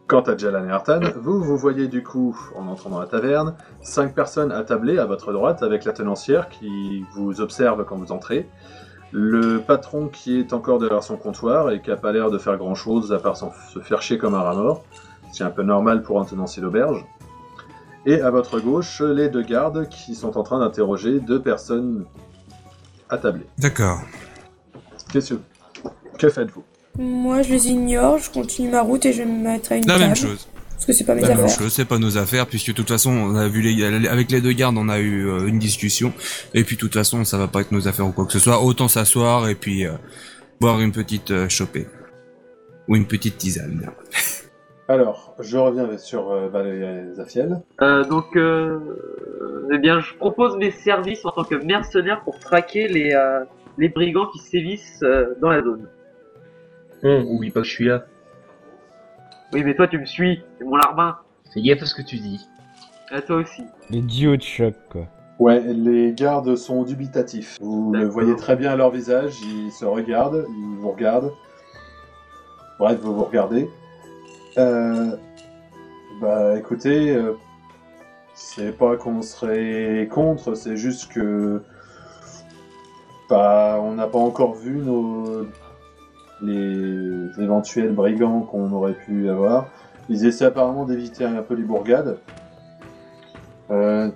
[0.08, 3.56] Quant à Jalan et Artan, vous, vous voyez du coup, en entrant dans la taverne,
[3.82, 8.48] cinq personnes attablées à votre droite avec la tenancière qui vous observe quand vous entrez,
[9.12, 12.58] le patron qui est encore derrière son comptoir et qui a pas l'air de faire
[12.58, 14.84] grand chose à part se faire chier comme un rat mort,
[15.36, 17.04] c'est un peu normal pour un tenancier d'auberge,
[18.06, 22.06] et à votre gauche, les deux gardes qui sont en train d'interroger deux personnes
[23.10, 23.48] attablées.
[23.58, 24.00] D'accord.
[25.12, 25.40] Qu'est-ce que,
[26.18, 26.64] que faites-vous?
[26.98, 29.86] Moi, je les ignore, je continue ma route et je vais me mettre à une
[29.88, 30.06] La table.
[30.06, 30.48] même chose.
[30.74, 32.88] Parce que c'est pas mes La même chose, c'est pas nos affaires, puisque de toute
[32.88, 36.14] façon, on a vu les, avec les deux gardes, on a eu euh, une discussion,
[36.54, 38.40] et puis de toute façon, ça va pas être nos affaires ou quoi que ce
[38.40, 38.62] soit.
[38.62, 39.94] Autant s'asseoir et puis euh,
[40.62, 41.88] boire une petite euh, chopée
[42.88, 43.90] ou une petite tisane.
[44.88, 47.62] Alors, je reviens sur euh, Valérie Zafiel.
[47.82, 48.80] Euh, donc, euh,
[49.74, 53.44] eh bien, je propose mes services en tant que mercenaire pour traquer les euh,
[53.78, 55.88] les brigands qui sévissent euh, dans la zone.
[57.04, 58.06] Hum, oublie pas que je suis là.
[59.54, 61.18] Oui, mais toi, tu me suis, c'est mon larbin.
[61.54, 62.40] Fais gaffe à ce que tu dis.
[63.10, 63.64] À toi aussi.
[63.90, 65.08] Les duos de choc, quoi.
[65.38, 67.58] Ouais, les gardes sont dubitatifs.
[67.60, 71.32] Vous le voyez très bien à leur visage, ils se regardent, ils vous regardent.
[72.80, 73.70] Bref, vous vous regardez.
[74.58, 75.16] Euh,
[76.22, 77.34] bah écoutez, euh,
[78.34, 81.62] c'est pas qu'on serait contre, c'est juste que
[83.30, 85.46] bah, on n'a pas encore vu nos
[86.42, 89.68] les éventuels brigands qu'on aurait pu avoir.
[90.10, 92.18] Ils essaient apparemment d'éviter un peu les bourgades.
[93.72, 94.10] Euh,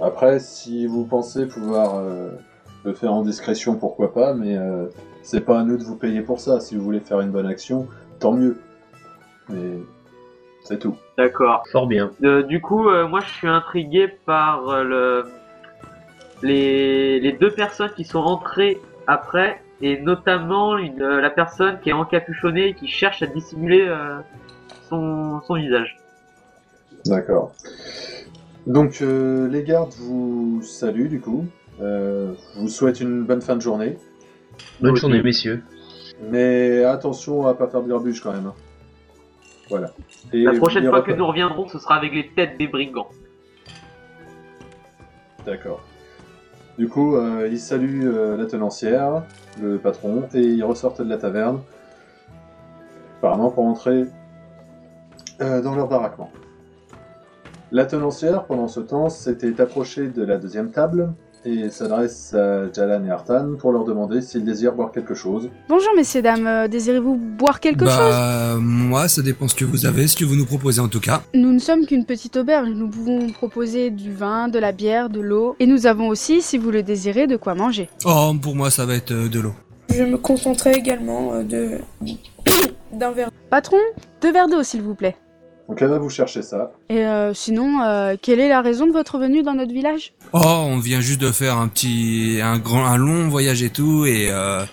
[0.00, 2.30] après, si vous pensez pouvoir euh,
[2.84, 4.86] le faire en discrétion, pourquoi pas, mais euh,
[5.22, 6.60] c'est pas à nous de vous payer pour ça.
[6.60, 7.86] Si vous voulez faire une bonne action,
[8.18, 8.58] tant mieux.
[9.52, 9.78] Mais
[10.62, 10.96] c'est tout.
[11.18, 11.64] D'accord.
[11.70, 12.10] Fort bien.
[12.22, 15.24] Euh, du coup, euh, moi, je suis intrigué par euh, le
[16.42, 21.90] les les deux personnes qui sont rentrées après, et notamment une, euh, la personne qui
[21.90, 24.18] est encapuchonnée et qui cherche à dissimuler euh,
[24.88, 25.98] son son visage.
[27.06, 27.52] D'accord.
[28.66, 31.46] Donc, euh, les gardes vous saluent du coup.
[31.80, 33.98] Euh, vous souhaitent une bonne fin de journée.
[34.80, 35.62] Bonne journée, messieurs.
[36.30, 38.46] Mais attention à pas faire de garbuche quand même.
[38.46, 38.54] hein.
[39.68, 39.92] Voilà.
[40.32, 43.08] Et La prochaine fois que nous reviendrons, ce sera avec les têtes des brigands.
[45.46, 45.80] D'accord.
[46.78, 49.22] Du coup, euh, ils saluent euh, la tenancière,
[49.60, 51.60] le patron, et ils ressortent de la taverne.
[53.18, 54.06] Apparemment pour entrer
[55.40, 56.30] euh, dans leur baraquement.
[57.70, 61.12] La tenancière, pendant ce temps, s'était approchée de la deuxième table
[61.44, 65.50] et s'adresse à Jalan et Artan pour leur demander s'ils désirent boire quelque chose.
[65.68, 67.96] Bonjour messieurs, dames, euh, désirez-vous boire quelque chose?
[67.96, 71.00] bah, moi, ça dépend ce que vous avez, ce que vous nous proposez en tout
[71.00, 71.22] cas.
[71.34, 75.20] Nous ne sommes qu'une petite auberge, nous pouvons proposer du vin, de la bière, de
[75.20, 77.88] l'eau, et nous avons aussi, si vous le désirez, de quoi manger.
[78.04, 79.54] Oh, pour moi, ça va être euh, de l'eau.
[79.88, 81.78] Je me contenterai également euh, de
[82.92, 83.30] d'un verre.
[83.50, 83.78] Patron,
[84.20, 85.16] deux verres d'eau s'il vous plaît.
[85.72, 86.70] Donc va vous chercher ça.
[86.90, 90.12] Et euh, sinon, euh, quelle est la raison de votre venue dans notre village?
[90.34, 94.04] Oh, on vient juste de faire un petit, un grand, un long voyage et tout,
[94.04, 94.64] et euh,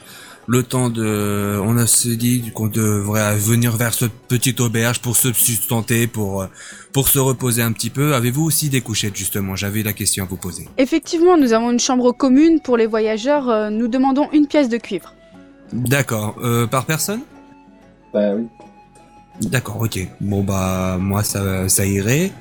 [0.45, 5.15] le temps de, on a se dit qu'on devrait venir vers cette petite auberge pour
[5.15, 6.45] se sustenter, pour
[6.91, 8.13] pour se reposer un petit peu.
[8.13, 9.55] Avez-vous aussi des couchettes justement?
[9.55, 10.67] J'avais la question à vous poser.
[10.77, 13.71] Effectivement, nous avons une chambre commune pour les voyageurs.
[13.71, 15.13] Nous demandons une pièce de cuivre.
[15.71, 16.35] D'accord.
[16.43, 17.21] Euh, par personne?
[18.13, 18.47] Bah oui.
[19.41, 19.82] D'accord.
[19.82, 19.99] Ok.
[20.21, 22.32] Bon bah moi ça ça irait.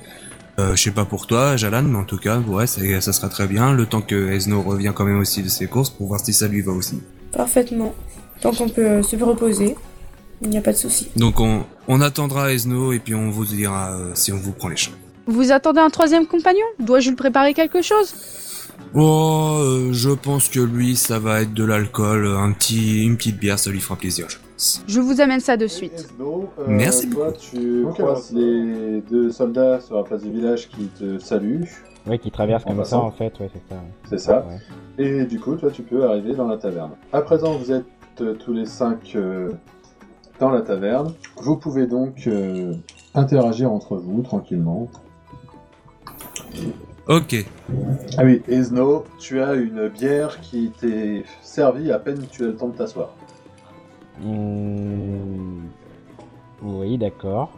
[0.59, 3.29] Euh, je sais pas pour toi, Jalan, mais en tout cas, ouais, ça, ça sera
[3.29, 3.73] très bien.
[3.73, 6.49] Le temps que Esno revient quand même aussi de ses courses pour voir si ça
[6.49, 7.01] lui va aussi.
[7.31, 7.95] Parfaitement.
[8.41, 9.77] Tant qu'on peut se reposer,
[10.43, 11.11] il n'y a pas de souci.
[11.15, 14.67] Donc on, on attendra Esno et puis on vous dira euh, si on vous prend
[14.69, 14.91] les champs.
[15.29, 16.67] Vous attendez un troisième compagnon?
[16.81, 18.15] Dois-je lui préparer quelque chose?
[18.95, 23.39] Oh, euh, je pense que lui, ça va être de l'alcool, un petit, une petite
[23.39, 24.48] bière, ça lui fera plaisir, je pense.
[24.87, 25.95] Je vous amène ça de suite.
[25.95, 30.87] Esno, euh, Merci Toi, tu croises les deux soldats sur la place du village qui
[30.89, 31.69] te saluent.
[32.07, 33.81] Ouais, qui traverse En comme ça en fait, ouais, c'est ça.
[34.09, 34.47] C'est ça.
[34.49, 35.05] Ouais.
[35.05, 36.93] Et du coup, toi, tu peux arriver dans la taverne.
[37.13, 37.85] À présent, vous êtes
[38.21, 39.53] euh, tous les cinq euh,
[40.41, 41.15] dans la taverne.
[41.37, 42.75] Vous pouvez donc euh,
[43.15, 44.89] interagir entre vous tranquillement.
[47.07, 47.47] Ok.
[48.17, 52.57] Ah oui, Esno, tu as une bière qui t'est servie à peine tu as le
[52.57, 53.15] temps de t'asseoir.
[54.21, 55.67] Hmm,
[56.63, 57.51] Oui, d'accord.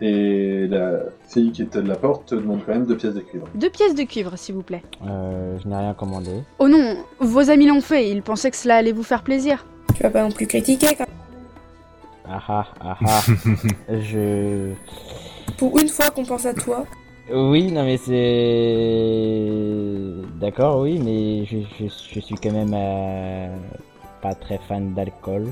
[0.00, 3.46] Et la fille qui te la porte te demande quand même deux pièces de cuivre.
[3.54, 4.82] Deux pièces de cuivre, s'il vous plaît.
[5.06, 6.42] Euh, je n'ai rien commandé.
[6.58, 8.10] Oh non, vos amis l'ont fait.
[8.10, 9.64] Ils pensaient que cela allait vous faire plaisir.
[9.94, 11.06] Tu vas pas non plus critiquer quand
[12.28, 13.22] Ah ah, ah ah.
[14.00, 14.72] je...
[15.56, 16.84] Pour une fois qu'on pense à toi,
[17.32, 19.48] Oui, non mais c'est...
[20.40, 23.56] D'accord, oui, mais je, je, je suis quand même euh,
[24.22, 25.48] pas très fan d'alcool.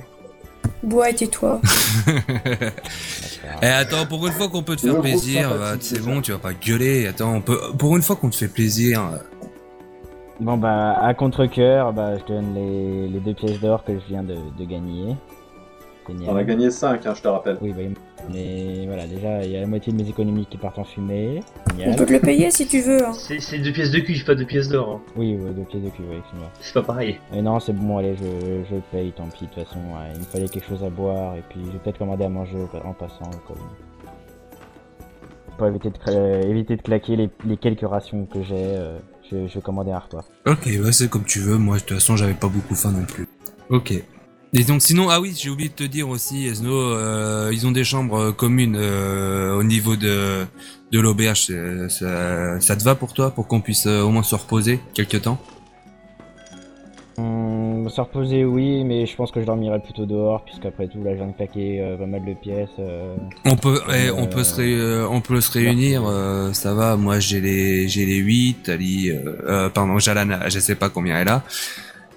[0.83, 1.61] bois et tais-toi.
[3.63, 6.39] Eh attends, pour une fois qu'on peut te faire plaisir, bah, c'est bon, tu vas
[6.39, 7.07] pas gueuler.
[7.07, 9.01] Attends, on peut, pour une fois qu'on te fait plaisir.
[9.03, 9.17] euh,
[10.41, 14.23] Bon bah, à contre-coeur, bah, je donne les, les deux pièces d'or que je viens
[14.23, 15.17] de, de gagner.
[16.09, 16.31] Génial.
[16.35, 17.57] On a gagné 5, hein, je te rappelle.
[17.61, 17.83] Oui, bah,
[18.33, 21.41] mais voilà, déjà, il y a la moitié de mes économies qui partent en fumée.
[21.87, 23.05] On peut te le payer si tu veux.
[23.07, 23.13] hein.
[23.13, 24.91] C'est deux pièces de cuivre, pas deux pièces d'or.
[24.91, 25.01] hein.
[25.17, 26.49] Oui, ouais, deux pièces de cul, oui, excuse-moi.
[26.61, 27.19] C'est pas pareil.
[27.33, 30.21] Mais non, c'est bon, allez, je, je paye, tant pis, de toute façon, ouais, il
[30.21, 32.93] me fallait quelque chose à boire, et puis je vais peut-être commander à manger en
[32.93, 33.57] passant, comme...
[35.59, 38.99] Pour éviter de, euh, éviter de claquer les, les quelques rations que j'ai, euh,
[39.31, 40.25] je, je vais commander un repas.
[40.47, 41.59] Ok, ouais, c'est comme tu veux.
[41.59, 43.29] Moi, de toute façon, j'avais pas beaucoup faim non plus.
[43.69, 43.93] Ok.
[44.53, 47.71] Et donc, sinon, ah oui, j'ai oublié de te dire aussi, Esno, euh, ils ont
[47.71, 50.45] des chambres euh, communes euh, au niveau de
[50.91, 51.43] de l'auberge.
[51.47, 54.81] C'est- Ça, ça te va pour toi, pour qu'on puisse euh, au moins se reposer
[54.93, 55.39] quelque temps?
[57.17, 61.11] Hum, se reposer, oui, mais je pense que je dormirai plutôt dehors, puisqu'après tout, là,
[61.13, 62.69] je viens de claquer euh, pas mal de pièces.
[62.81, 63.15] euh.
[63.45, 66.03] On peut, eh, Euh, on peut se, ré- euh, on peut se réunir.
[66.07, 66.97] euh, ça va.
[66.97, 71.21] Moi, j'ai les, j'ai les 8 Ali, euh, euh, pardon, Jalan, je sais pas combien
[71.21, 71.45] elle a.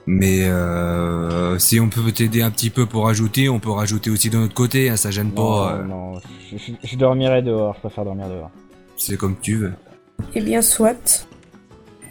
[0.06, 4.30] Mais euh, si on peut t'aider un petit peu pour rajouter, on peut rajouter aussi
[4.30, 4.90] de notre côté.
[4.90, 5.74] hein, ça gêne Non, pas.
[5.76, 6.20] euh, non,
[6.52, 8.52] je, je- je dormirai dehors, je préfère dormir dehors.
[8.98, 9.74] c'est comme tu veux.
[10.36, 11.26] Eh bien, soit.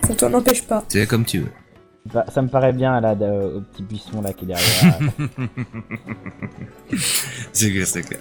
[0.06, 0.82] Ça t'en empêche pas.
[0.88, 1.52] C'est comme tu veux.
[2.12, 4.98] Bah, ça me paraît bien, là, de- au petit buisson, là, qui est derrière.
[7.52, 8.20] c'est clair, c'est clair.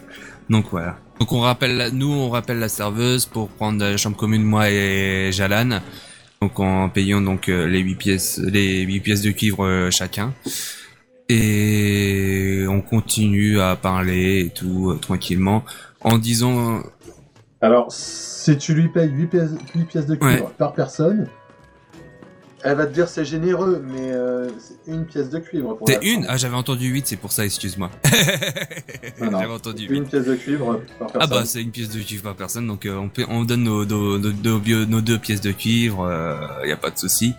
[0.50, 0.98] Donc voilà.
[1.20, 4.70] Donc on rappelle, la- nous on rappelle la serveuse pour prendre la chambre commune moi
[4.70, 5.80] et Jalan.
[6.41, 10.34] Donc en payant donc euh, les huit pièces, les huit pièces de cuivre euh, chacun.
[11.30, 15.63] Et on continue à parler et tout euh, tranquillement
[16.01, 16.82] en disant
[17.62, 21.27] Alors, si tu lui payes 8 pièces, huit pièces de cuivre par personne,
[22.63, 25.76] elle va te dire c'est généreux, mais euh, c'est une pièce de cuivre.
[25.76, 26.26] pour T'es la une?
[26.30, 27.89] Ah j'avais entendu 8, c'est pour ça, excuse-moi.
[29.19, 29.39] Non, non.
[29.39, 29.97] j'avais entendu 8.
[29.97, 31.21] Une pièce de cuivre par personne.
[31.21, 33.63] Ah bah c'est une pièce de cuivre par personne, donc euh, on, paie- on donne
[33.63, 36.10] nos, nos, nos, nos bio- nos deux pièces de cuivre,
[36.63, 37.34] il y a pas de souci.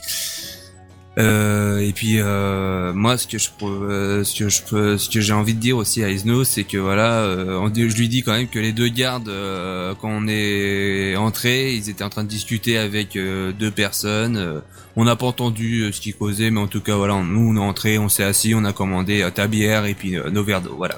[1.18, 5.20] Euh, et puis euh, moi ce que je euh, ce que je peux- ce que
[5.20, 8.22] j'ai envie de dire aussi à Isno c'est que voilà euh, on je lui dis
[8.22, 12.24] quand même que les deux gardes euh, quand on est entré ils étaient en train
[12.24, 14.60] de discuter avec euh, deux personnes euh,
[14.96, 17.66] on n'a pas entendu ce qu'ils causaient mais en tout cas voilà nous on est
[17.68, 20.94] entré on s'est assis on a commandé ta bière et puis nos verres d'eau voilà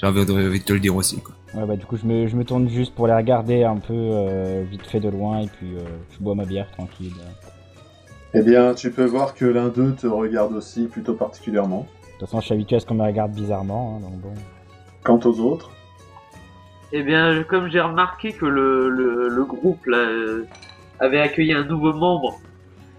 [0.00, 1.36] j'ai envie de, te le dire aussi quoi.
[1.54, 4.60] ouais, bah, du coup, je me, je me tourne juste pour les regarder un peu,
[4.70, 5.68] vite fait de loin, et puis
[6.12, 7.14] je bois ma bière tranquille.
[8.38, 11.86] Eh bien, tu peux voir que l'un d'eux te regarde aussi plutôt particulièrement.
[12.02, 14.34] De toute façon, je suis habitué à ce qu'on me regarde bizarrement, hein, donc bon.
[15.02, 15.70] Quant aux autres,
[16.92, 20.46] Eh bien, comme j'ai remarqué que le, le, le groupe là, euh,
[21.00, 22.38] avait accueilli un nouveau membre,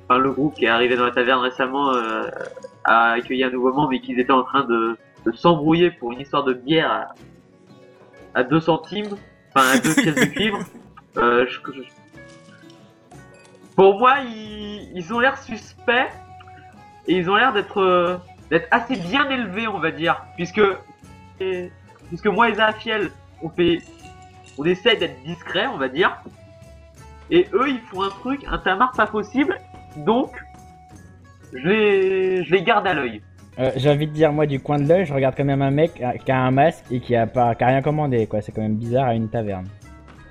[0.10, 2.30] enfin le groupe qui est arrivé dans la taverne récemment euh,
[2.86, 6.21] a accueilli un nouveau membre et qu'ils étaient en train de, de s'embrouiller pour une
[6.21, 6.91] histoire de bière
[8.34, 9.15] à, à 2 centimes,
[9.54, 10.60] enfin à 2 pièces de cuivre.
[11.17, 11.82] Euh, je- je-
[13.78, 16.10] Pour moi, ils, ils ont l'air suspects
[17.08, 18.18] et ils ont l'air d'être euh,
[18.52, 20.62] d'être assez bien élevé, on va dire, puisque
[21.40, 21.72] et-
[22.10, 23.12] puisque moi et Zafiel,
[23.42, 23.80] on fait,
[24.58, 26.18] on essaie d'être discret, on va dire,
[27.30, 29.58] et eux ils font un truc, un tamar pas possible,
[29.98, 30.32] donc
[31.54, 33.22] je les, je les garde à l'œil.
[33.60, 35.72] Euh, J'ai envie de dire, moi, du coin de l'œil, je regarde quand même un
[35.72, 38.40] mec euh, qui a un masque et qui a, pas, qui a rien commandé, quoi.
[38.42, 39.66] C'est quand même bizarre à une taverne.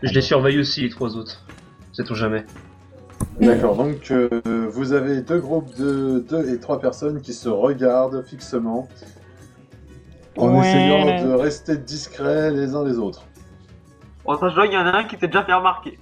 [0.02, 1.44] Je les surveille aussi, les trois autres.
[1.92, 2.44] Sait-on jamais.
[3.40, 4.28] D'accord, donc euh,
[4.70, 8.88] vous avez deux groupes de deux et trois personnes qui se regardent fixement
[10.38, 10.60] en Ouais.
[10.66, 13.24] essayant de rester discrets les uns les autres.
[14.24, 15.98] En sachant qu'il y en a un qui s'est déjà fait remarquer.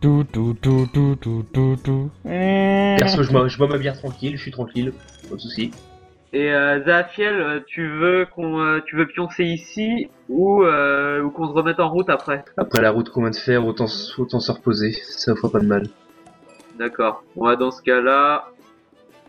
[0.00, 2.10] Tout, tout, tout, tout, tout, tout, tout.
[2.24, 4.92] Perso, je bois, je bois ma bière tranquille, je suis tranquille.
[5.28, 5.70] Pas de soucis.
[6.32, 11.30] Et euh, Zafiel, euh, tu veux qu'on, euh, tu veux pioncer ici ou, euh, ou
[11.30, 12.44] qu'on se remette en route après?
[12.56, 14.92] Après la route qu'on vient de faire, autant, s- autant se reposer.
[15.04, 15.86] Ça fera pas de mal.
[16.78, 17.22] D'accord.
[17.36, 18.48] Bah, dans ce cas-là,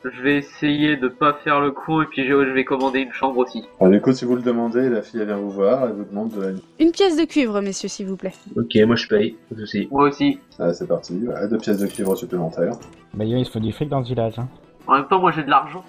[0.03, 3.37] je vais essayer de pas faire le con et puis je, vais commander une chambre
[3.37, 3.63] aussi.
[3.79, 6.03] Alors, du coup, si vous le demandez, la fille elle vient vous voir, elle vous
[6.03, 6.49] demande de la...
[6.79, 8.33] Une pièce de cuivre, messieurs, s'il vous plaît.
[8.55, 9.37] Ok, moi je paye.
[9.49, 9.87] Pas de soucis.
[9.91, 10.39] Moi aussi.
[10.59, 12.73] Ah, c'est parti, voilà, deux pièces de cuivre supplémentaires.
[13.13, 14.47] Bah, se font du fric dans ce village, hein.
[14.87, 15.83] En même temps, moi j'ai de l'argent.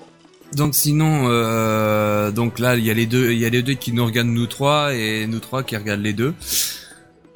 [0.54, 3.72] Donc sinon, euh, donc là, il y a les deux, il y a les deux
[3.72, 6.32] qui nous regardent nous trois et nous trois qui regardent les deux.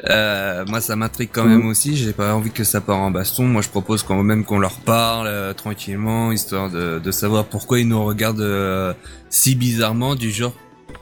[0.09, 1.97] Euh, moi, ça m'intrigue quand même aussi.
[1.97, 3.45] J'ai pas envie que ça part en baston.
[3.45, 7.81] Moi, je propose quand même qu'on leur parle euh, tranquillement, histoire de, de savoir pourquoi
[7.81, 8.95] ils nous regardent euh,
[9.29, 10.53] si bizarrement, du genre.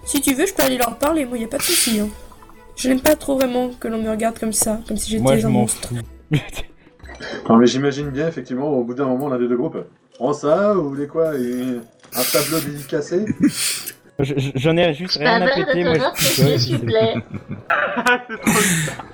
[0.05, 2.01] Si tu veux, je peux aller leur parler, moi y a pas de souci.
[2.01, 2.09] Hein.
[2.77, 5.43] Je n'aime pas trop vraiment que l'on me regarde comme ça, comme si Moi, j'étais
[5.43, 5.91] je un m'en monstre.
[7.49, 9.79] Non, mais j'imagine bien, effectivement, au bout d'un moment, l'un des deux groupes
[10.15, 11.79] prend ça, ou vous voulez quoi et
[12.15, 13.25] Un tableau dédicacé?
[14.19, 16.13] J'en ai juste rien à péter, moi.
[16.17, 17.15] s'il c'est plaît.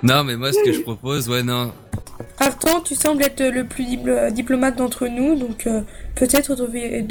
[0.01, 1.73] Non, mais moi, ce que je propose, ouais, non.
[2.39, 5.81] Artan, tu sembles être le plus diplo- diplomate d'entre nous, donc euh,
[6.15, 7.01] peut-être euh,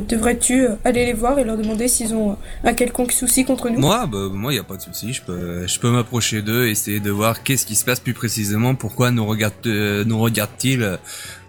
[0.00, 3.68] devrais-tu euh, aller les voir et leur demander s'ils ont euh, un quelconque souci contre
[3.68, 3.78] nous?
[3.80, 5.12] Moi, bah, moi, y a pas de souci.
[5.12, 8.74] Je peux, je peux m'approcher d'eux, essayer de voir qu'est-ce qui se passe plus précisément.
[8.74, 10.96] Pourquoi nous regardent, euh, nous regardent-ils euh,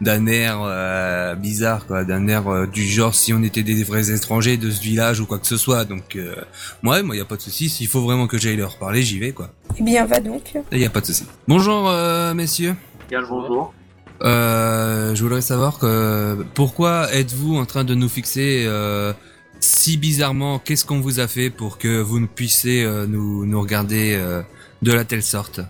[0.02, 4.12] d'un air euh, bizarre, quoi, d'un air euh, du genre si on était des vrais
[4.12, 5.86] étrangers de ce village ou quoi que ce soit.
[5.86, 6.36] Donc, euh,
[6.84, 7.70] ouais, moi, y a pas de souci.
[7.70, 9.50] S'il faut vraiment que j'aille leur parler, j'y vais, quoi.
[9.80, 10.54] Eh bien, va donc.
[10.72, 11.24] Et y a pas de souci.
[11.48, 12.76] Bonjour, euh, messieurs.
[13.10, 13.74] Bien le bonjour.
[14.22, 19.14] Euh, je voudrais savoir que pourquoi êtes-vous en train de nous fixer euh,
[19.62, 23.62] si bizarrement Qu'est-ce qu'on vous a fait pour que vous ne puissiez euh, nous, nous
[23.62, 24.42] regarder euh,
[24.82, 25.62] de la telle sorte?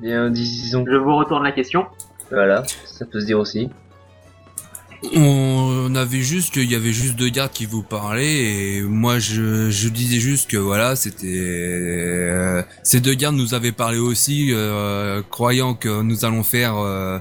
[0.00, 0.86] Bien, disons.
[0.90, 1.86] Je vous retourne la question.
[2.30, 3.68] Voilà, ça peut se dire aussi.
[5.14, 9.70] On avait juste qu'il y avait juste deux gardes qui vous parlaient et moi je,
[9.70, 15.22] je disais juste que voilà c'était euh, ces deux gardes nous avaient parlé aussi euh,
[15.30, 17.20] croyant que nous allons faire euh,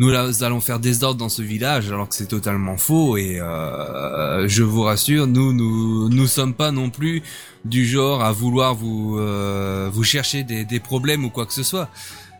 [0.00, 4.48] nous allons faire des ordres dans ce village alors que c'est totalement faux et euh,
[4.48, 7.22] je vous rassure nous nous nous sommes pas non plus
[7.64, 11.62] du genre à vouloir vous euh, vous chercher des, des problèmes ou quoi que ce
[11.62, 11.88] soit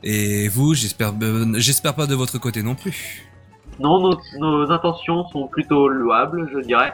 [0.03, 1.15] et vous j'espère
[1.55, 3.25] j'espère pas de votre côté non plus.
[3.79, 6.93] Non, nos, nos intentions sont plutôt louables, je dirais.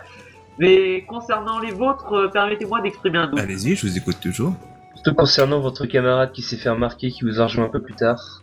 [0.58, 3.40] Mais concernant les vôtres, euh, permettez-moi d'exprimer un doute.
[3.40, 4.52] Allez-y, je vous écoute toujours.
[4.94, 7.94] Surtout concernant votre camarade qui s'est fait remarquer, qui vous a rejoint un peu plus
[7.94, 8.42] tard.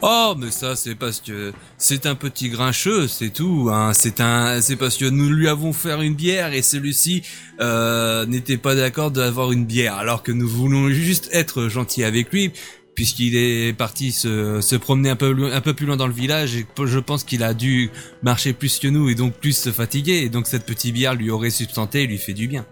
[0.00, 3.70] Oh, mais ça, c'est parce que c'est un petit grincheux, c'est tout.
[3.72, 3.92] Hein.
[3.94, 7.22] C'est un, c'est parce que nous lui avons fait une bière et celui-ci
[7.60, 12.32] euh, n'était pas d'accord d'avoir une bière, alors que nous voulons juste être gentils avec
[12.32, 12.52] lui,
[12.94, 16.56] puisqu'il est parti se, se promener un peu, un peu plus loin dans le village
[16.56, 17.90] et je pense qu'il a dû
[18.22, 20.22] marcher plus que nous et donc plus se fatiguer.
[20.24, 22.64] Et donc cette petite bière lui aurait substanté et lui fait du bien.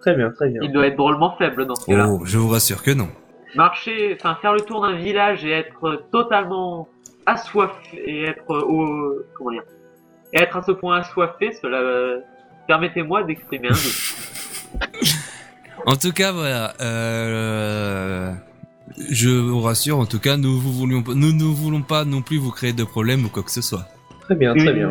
[0.00, 0.60] Très bien, très bien.
[0.62, 2.08] Il doit être drôlement faible dans ce cas-là.
[2.08, 3.08] Oh, je vous rassure que non.
[3.54, 6.88] Marcher, enfin faire le tour d'un village et être totalement
[7.26, 9.62] assoiffé et être au comment dire
[10.32, 12.20] et être à ce point assoiffé, cela euh,
[12.66, 15.12] permettez-moi d'exprimer un doute.
[15.84, 16.74] En tout cas, voilà.
[16.80, 18.11] Euh,
[19.12, 22.38] je vous rassure, en tout cas, nous vous voulions, nous ne voulons pas non plus
[22.38, 23.84] vous créer de problèmes ou quoi que ce soit.
[24.22, 24.90] Très bien, très bien.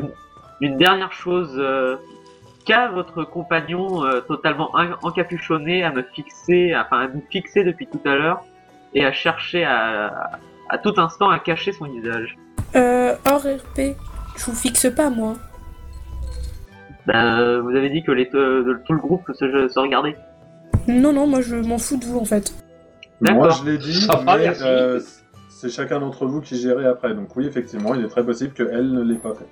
[0.62, 1.96] Une, une dernière chose, euh,
[2.66, 7.88] qu'a votre compagnon euh, totalement en- encapuchonné à me fixer, enfin à nous fixer depuis
[7.88, 8.44] tout à l'heure
[8.94, 10.30] et à chercher à,
[10.70, 12.38] à tout instant à cacher son visage
[12.76, 13.96] Euh, hors RP,
[14.38, 15.36] je vous fixe pas, moi.
[17.08, 20.16] Ben, vous avez dit que les, euh, tout le groupe se, se regardait.
[20.88, 22.54] Non, non, moi je m'en fous de vous en fait.
[23.22, 24.64] Moi, je l'ai dit, Ça va, mais merci.
[24.66, 25.00] euh,
[25.50, 27.14] c'est chacun d'entre vous qui gérait après.
[27.14, 29.48] Donc oui, effectivement, il est très possible qu'elle ne l'ait pas fait.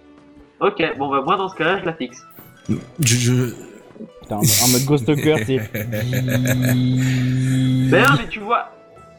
[0.62, 2.22] Ok, bon bah moi dans ce cas-là je la fixe.
[2.68, 3.54] Je, je-
[4.22, 5.58] Putain, en, mode Ghost Hawker, c'est.
[5.74, 5.90] Ben
[8.04, 8.70] non, mais tu vois,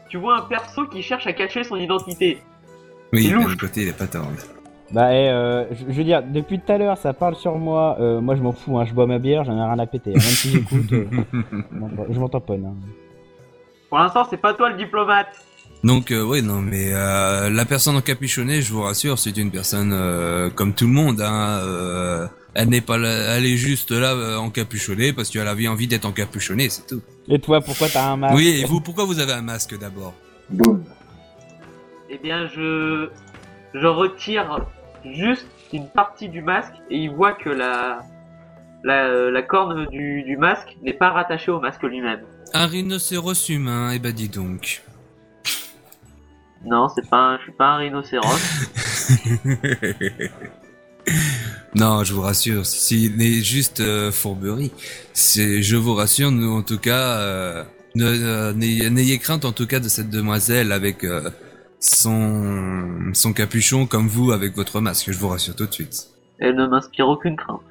[0.09, 2.39] tu vois un perso qui cherche à cacher son identité.
[3.13, 3.57] oui, d'un louche.
[3.57, 4.27] côté, il est pas tort.
[4.91, 7.97] Bah, eh, euh, je, je veux dire, depuis tout à l'heure, ça parle sur moi.
[7.99, 10.11] euh, moi, je m'en fous, hein, je bois ma bière, j'en ai rien à péter.
[10.11, 10.15] hein.
[10.15, 12.65] Même si j'écoute, euh, je m'en- je m'en tamponne.
[12.65, 12.75] hein.
[13.91, 15.27] Pour l'instant, c'est pas toi le diplomate.
[15.83, 19.91] Donc euh, oui, non, mais euh, la personne encapuchonnée, je vous rassure, c'est une personne
[19.91, 21.19] euh, comme tout le monde.
[21.19, 25.67] Hein, euh, elle n'est pas, là, elle est juste là euh, encapuchonnée parce qu'elle avait
[25.67, 27.01] envie d'être encapuchonnée, c'est tout.
[27.27, 30.13] Et toi, pourquoi t'as un masque Oui, et vous, pourquoi vous avez un masque d'abord?
[30.49, 30.85] Boum.
[32.09, 33.09] Eh bien, je
[33.73, 34.65] je retire
[35.03, 38.05] juste une partie du masque et il voit que la
[38.83, 42.21] la, la corne du, du masque n'est pas rattachée au masque lui-même.
[42.53, 44.81] Un rhinocéros humain, eh ben dis donc.
[46.65, 48.39] Non, c'est pas un, je suis pas un rhinocéros.
[51.75, 54.71] non, je vous rassure, s'il n'est juste euh, fourberie,
[55.13, 57.63] c'est, je vous rassure, nous en tout cas, euh,
[57.95, 61.29] ne- euh, n'ayez n'ayez crainte en tout cas de cette demoiselle avec euh,
[61.79, 66.09] son son capuchon comme vous avec votre masque, je vous rassure tout de suite.
[66.39, 67.61] Elle ne m'inspire aucune crainte.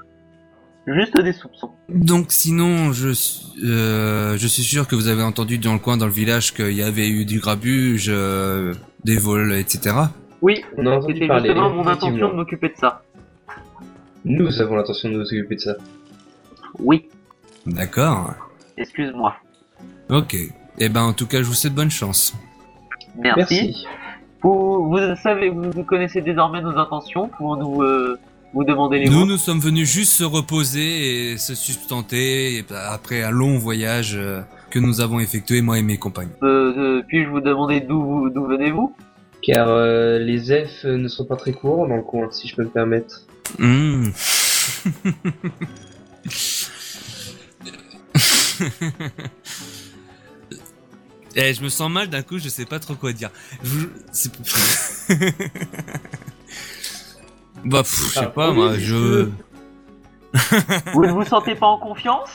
[0.86, 1.70] Juste des soupçons.
[1.88, 5.96] Donc sinon, je suis- euh, je suis sûr que vous avez entendu dans le coin,
[5.96, 8.74] dans le village, qu'il y avait eu du grabuge, euh,
[9.04, 9.94] des vols, etc.
[10.42, 13.02] Oui, On a entendu c'était justement mon intention de m'occuper de ça.
[14.24, 15.74] Nous avons l'intention de nous occuper de ça.
[16.78, 17.08] Oui,
[17.66, 18.34] D'accord.
[18.76, 19.34] excuse-moi.
[20.08, 20.34] Ok.
[20.78, 22.34] Eh ben en tout cas, je vous souhaite bonne chance.
[23.18, 23.38] Merci.
[23.38, 23.86] Merci.
[24.42, 27.28] Vous, vous savez, vous, vous connaissez désormais nos intentions.
[27.28, 28.18] Pouvons-nous euh,
[28.52, 33.22] vous demander les Nous, nous sommes venus juste se reposer et se substanter et après
[33.22, 34.40] un long voyage euh,
[34.70, 36.30] que nous avons effectué, moi et mes compagnons.
[36.42, 38.94] Euh, euh, Puis-je vous demander d'où vous- d'où venez-vous?
[39.42, 42.64] Car euh, les F ne sont pas très courts dans le coin, si je peux
[42.64, 43.22] me permettre.
[43.58, 44.08] Hmm.
[51.36, 53.30] Eh, je me sens mal d'un coup, je sais pas trop quoi dire.
[53.62, 54.28] Je-
[57.64, 59.28] bah, pff, je sais Ah, pas, oui, moi, je.
[60.94, 62.28] Vous ne vous sentez pas en confiance?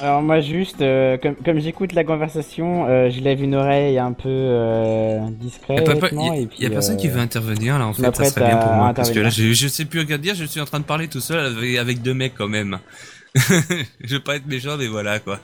[0.00, 4.12] Alors moi juste, euh, comme, comme j'écoute la conversation, euh, je lève une oreille un
[4.12, 5.84] peu euh, discrète.
[5.84, 7.92] pas- pas- y a- et puis, y a personne euh, qui veut intervenir là en
[7.92, 8.94] fait, ça serait bien pour moi.
[8.94, 11.08] Parce que là, je, je sais plus quoi dire, je suis en train de parler
[11.08, 12.78] tout seul avec, avec deux mecs quand même.
[13.34, 15.38] je veux pas être méchant, mais voilà quoi.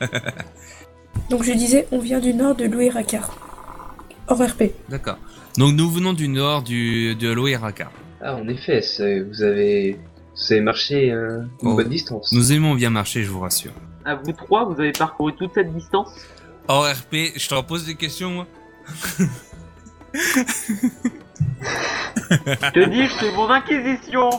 [1.30, 3.36] Donc je disais, on vient du nord de Louis-Racard.
[4.28, 4.72] Hors RP.
[4.88, 5.18] D'accord.
[5.58, 7.90] Donc nous venons du nord du, de l'Oiraka.
[8.20, 8.80] Ah, en effet,
[9.30, 9.98] vous avez,
[10.36, 11.74] vous avez marché euh, une Oh.
[11.76, 12.32] bonne distance.
[12.32, 13.72] Nous aimons bien marcher, je vous rassure.
[14.04, 16.10] À vous trois, vous avez parcouru toute cette distance?
[16.68, 18.46] Oh RP, je t'en pose des questions moi
[22.30, 24.30] Je te dis, c'est mon inquisition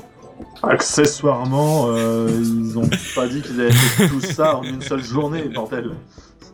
[0.64, 5.44] Accessoirement, euh, ils ont pas dit qu'ils avaient fait tout ça en une seule journée,
[5.50, 5.92] bordel.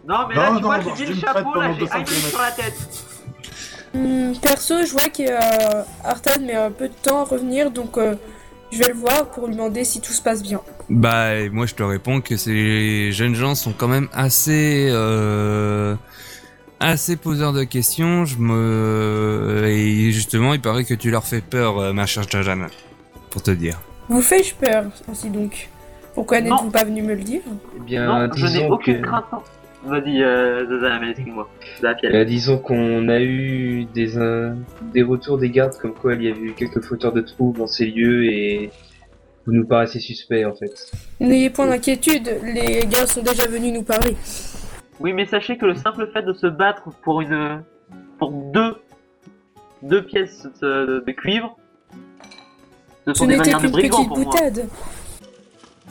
[0.07, 2.05] Non, mais là, Non, tu non, vois, j'ai mis le chapeau, là, j'ai 200 Ayman
[2.07, 2.73] sur la tête
[4.41, 8.15] perso, je vois que euh, Artan met un peu de temps à revenir, donc euh,
[8.71, 10.61] je vais le voir pour lui demander si tout se passe bien.
[10.89, 15.95] Bah et moi je te réponds que ces jeunes gens sont quand même assez euh,
[16.79, 18.25] assez poseurs de questions.
[18.25, 22.67] Je me et justement il paraît que tu leur fais peur, euh, ma chère Jajan,
[23.31, 23.79] pour te dire.
[24.09, 25.69] Vous fais-je peur, ainsi donc?
[26.13, 27.41] Pourquoi n'êtes-vous pas venu me le dire?
[27.75, 29.25] Eh bien, Non, je n'ai aucune que, crainte.
[29.85, 31.13] Vas-y, euh, Zaza, mais
[32.05, 34.53] euh, disons qu'on a eu des euh,
[34.93, 37.67] des retours des gardes comme quoi il y avait eu quelques fauteurs de troubles dans
[37.67, 38.71] ces lieux et
[39.45, 40.91] vous nous paraissez suspect en fait.
[41.19, 44.15] N'ayez point d'inquiétude, les gars sont déjà venus nous parler.
[44.99, 47.61] Oui, mais sachez que le simple fait de se battre pour une,
[48.17, 48.77] pour deux,
[49.83, 51.57] deux pièces de, de cuivre,
[53.05, 54.23] ce sont des n'était manières de petite pour moi.
[54.23, 54.67] boutade.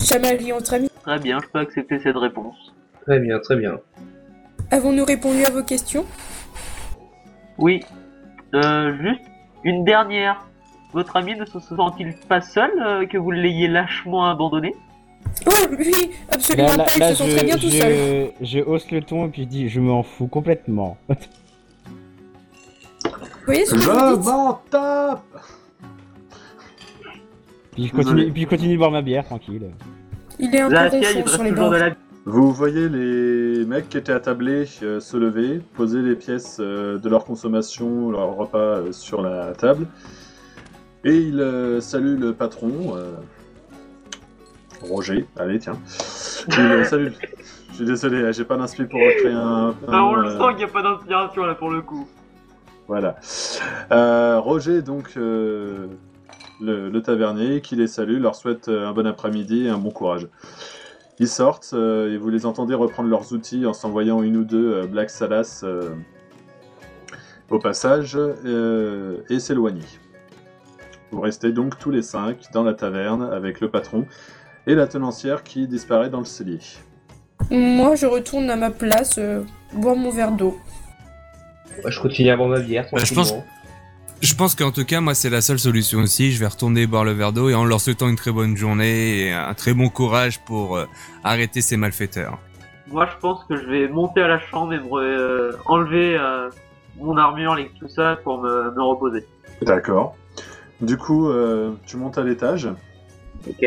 [0.01, 0.91] Chamaillerie entre amis.
[1.03, 2.74] Très bien, je peux accepter cette réponse.
[3.07, 3.79] Très bien, très bien.
[4.71, 6.05] Avons-nous répondu à vos questions?
[7.59, 7.81] Oui.
[8.55, 9.21] Euh, juste
[9.63, 10.45] une dernière.
[10.93, 14.75] Votre ami ne se sent-il pas seul euh, que vous l'ayez lâchement abandonné?
[15.47, 15.93] Oh oui,
[16.31, 17.95] absolument Là, là, pas, ils là, se sont très bien je, tout seuls.
[18.41, 20.97] je, je hausse le ton et puis je dis je m'en fous complètement.
[21.09, 21.17] Vous
[23.47, 25.23] voyez ce que je Je dis m'en tape
[27.73, 28.05] Puis je Désolé.
[28.05, 29.71] continue, puis je continue de boire ma bière tranquille.
[30.39, 31.71] Il est un peu ronchon sur les toujours bords.
[31.73, 31.91] de la
[32.27, 37.09] Vous voyez les mecs qui étaient attablés euh, se lever, poser les pièces euh, de
[37.11, 39.87] leur consommation, leur repas euh, sur la table.
[41.05, 42.97] Et ils saluent le patron,
[44.81, 45.79] Roger, allez tiens.
[46.49, 47.13] Il euh, salue.
[47.69, 49.75] Je suis désolé, j'ai pas d'inspi pour créer un.
[49.87, 52.09] Ah, on le sent qu'il n'y a pas d'inspiration là pour le coup.
[52.89, 53.17] Voilà.
[54.41, 55.89] Roger, donc, le,
[56.61, 60.27] le tavernier, qui les salue, leur souhaite un bon après-midi et un bon courage.
[61.19, 64.75] Ils sortent euh, et vous les entendez reprendre leurs outils en s'envoyant une ou deux
[64.75, 65.91] euh, Black Salas euh,
[67.51, 69.85] au passage euh, et s'éloigner.
[71.13, 74.07] Vous restez donc tous les cinq dans la taverne avec le patron
[74.67, 76.59] et la tenancière qui disparaît dans le cellier.
[77.51, 79.43] Moi, je retourne à ma place, euh,
[79.73, 80.59] boire mon verre d'eau.
[81.87, 82.89] Je continue à boire ma bière.
[82.93, 83.35] Bah, je pense-.
[84.25, 86.33] Je pense qu'en tout cas, moi, c'est la seule solution aussi.
[86.33, 89.27] Je vais retourner boire le verre d'eau et en leur souhaitant une très bonne journée
[89.27, 90.87] et un très bon courage pour euh,
[91.23, 92.39] arrêter ces malfaiteurs.
[92.87, 96.49] Moi, je pense que je vais monter à la chambre et me euh, enlever euh,
[96.99, 99.27] mon armure et tout ça pour me, me reposer.
[99.61, 100.17] D'accord.
[100.81, 102.71] Du coup, euh, tu montes à l'étage.
[103.47, 103.67] Ok.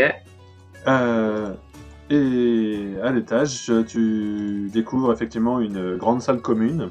[0.88, 1.54] Euh,
[2.10, 6.90] et à l'étage, tu découvres effectivement une grande salle commune.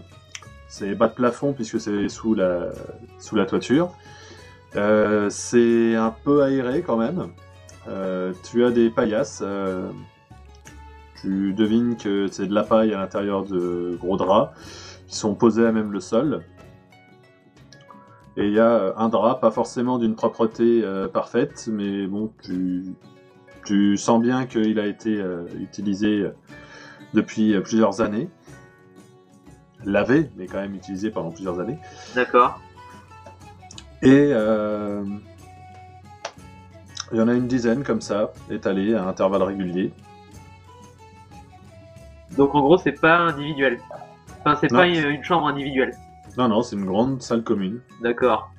[0.79, 3.93] C'est bas de plafond puisque c'est sous la, toiture.
[4.77, 7.29] Euh, c'est un peu aéré quand même.
[7.89, 9.41] Euh, tu as des paillasses.
[9.43, 9.89] euh,
[11.23, 14.53] tu devines que c'est de la paille à l'intérieur de gros draps
[15.09, 16.43] qui sont posés à même le sol.
[18.37, 22.31] Et il y a un drap, pas forcément d'une propreté parfaite, mais bon,
[23.65, 25.25] tu, sens bien qu'il a été
[25.59, 26.31] utilisé
[27.15, 28.29] depuis plusieurs années.
[29.87, 31.79] Lavé, mais quand même utilisé pendant plusieurs années.
[32.15, 32.61] D'accord.
[34.03, 35.03] Et euh,
[37.13, 39.93] il y en a une dizaine comme ça, étalées à intervalles réguliers.
[42.37, 43.79] Donc en gros, c'est pas individuel.
[44.41, 44.79] Enfin, c'est Non.
[44.81, 45.95] pas une, une chambre individuelle.
[46.37, 47.81] Non, non, c'est une grande salle commune.
[48.03, 48.51] D'accord.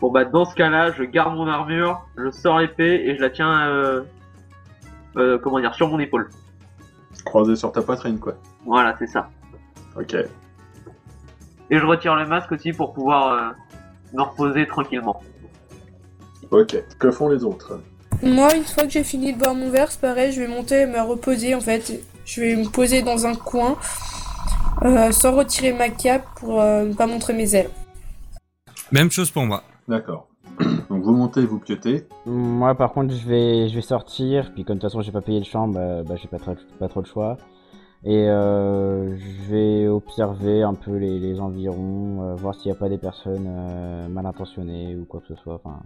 [0.00, 3.30] Bon bah dans ce cas-là, je garde mon armure, je sors l'épée et je la
[3.30, 4.02] tiens, euh,
[5.16, 6.28] euh, comment dire, sur mon épaule.
[7.24, 8.34] Croisée sur ta poitrine, quoi.
[8.66, 9.30] Voilà, c'est ça.
[9.96, 10.14] Ok.
[11.70, 13.50] Et je retire le masque aussi pour pouvoir euh,
[14.16, 15.20] me reposer tranquillement.
[16.50, 16.76] Ok.
[16.98, 17.80] Que font les autres?
[18.22, 20.82] Moi, une fois que j'ai fini de boire mon verre, c'est pareil, je vais monter
[20.82, 22.00] et me reposer en fait.
[22.24, 23.76] Je vais me poser dans un coin,
[24.82, 27.70] euh, sans retirer ma cape pour euh, ne pas montrer mes ailes.
[28.92, 29.62] Même chose pour moi.
[29.88, 30.28] D'accord.
[30.90, 32.06] Donc vous montez, vous piotez.
[32.26, 34.52] Moi, par contre, je vais, je vais sortir.
[34.54, 36.54] Puis, comme de toute façon, j'ai pas payé le champ, bah, bah, j'ai pas, trop-
[36.78, 37.38] pas trop de choix.
[38.04, 42.78] Et euh, je vais observer un peu les, les environs, euh, voir s'il n'y a
[42.78, 45.80] pas des personnes euh, mal intentionnées ou quoi que ce soit, enfin,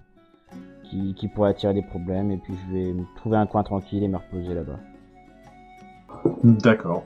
[0.85, 2.31] qui, qui pourraient attirer des problèmes.
[2.31, 4.81] Et puis, je vais me trouver un coin tranquille et me reposer là-bas.
[6.43, 7.05] D'accord.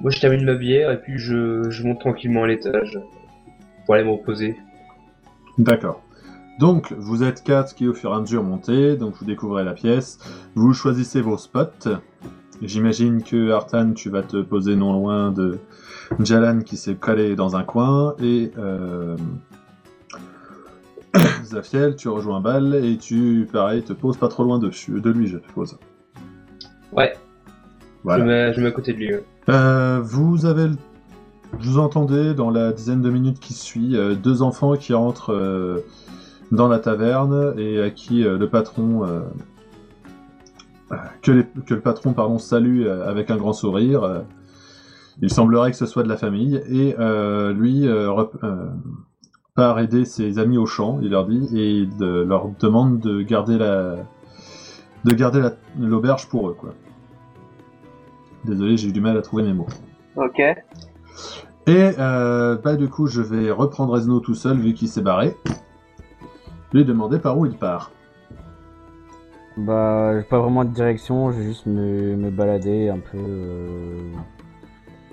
[0.00, 2.98] Moi, je termine ma bière et puis je, je monte tranquillement à l'étage
[3.84, 4.56] pour aller me reposer.
[5.58, 6.00] D'accord.
[6.58, 9.74] Donc, vous êtes quatre qui au fur et à mesure montez, donc vous découvrez la
[9.74, 10.18] pièce,
[10.54, 12.00] vous choisissez vos spots.
[12.62, 15.58] J'imagine que Artan, tu vas te poser non loin de
[16.20, 19.16] Jalan qui s'est calé dans un coin, et euh...
[21.44, 25.26] Zafiel, tu rejoins Bal, et tu, pareil, te poses pas trop loin de, de lui,
[25.26, 25.78] je suppose.
[26.92, 27.14] Ouais,
[28.04, 28.22] Voilà.
[28.24, 29.14] je, me mets, je me à côté de lui.
[29.14, 29.24] ouais.
[29.48, 30.76] Euh, vous avez, le-
[31.58, 35.78] vous entendez dans la dizaine de minutes qui suit euh, deux enfants qui rentrent euh,
[36.52, 39.20] dans la taverne et à qui euh, le patron, euh,
[41.22, 44.02] que, les- que le patron pardon salue euh, avec un grand sourire.
[44.04, 44.20] euh,
[45.22, 48.24] il semblerait que ce soit de la famille et euh, lui euh,
[49.54, 50.98] part aider ses amis au champ.
[51.02, 53.96] Il leur dit et il leur demande de garder la,
[55.04, 56.70] de garder la- l'auberge pour eux quoi.
[58.44, 59.66] Désolé, j'ai eu du mal à trouver mes mots.
[60.16, 60.40] Ok.
[61.66, 65.36] Et euh, bah du coup, je vais reprendre Esno tout seul vu qu'il s'est barré.
[66.72, 67.90] Lui demander par où il part.
[69.66, 74.12] Bah, j'ai pas vraiment de direction, je vais juste me, me balader un peu, euh,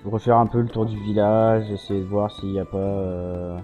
[0.06, 3.58] refaire un peu le tour du village, essayer de voir s'il n'y a pas euh,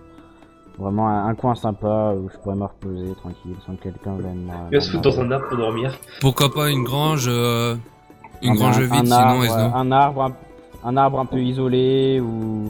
[0.78, 4.52] vraiment un, un coin sympa où je pourrais me reposer tranquille sans que quelqu'un vienne.
[4.72, 5.94] Il va se foutre dans un arbre pour dormir.
[6.20, 7.76] Pourquoi pas une grange, euh,
[8.42, 9.72] une Un- grange un- vide, un sinon arbre, Esno?
[9.76, 10.34] un arbre, un,
[10.84, 12.70] un arbre un peu isolé ou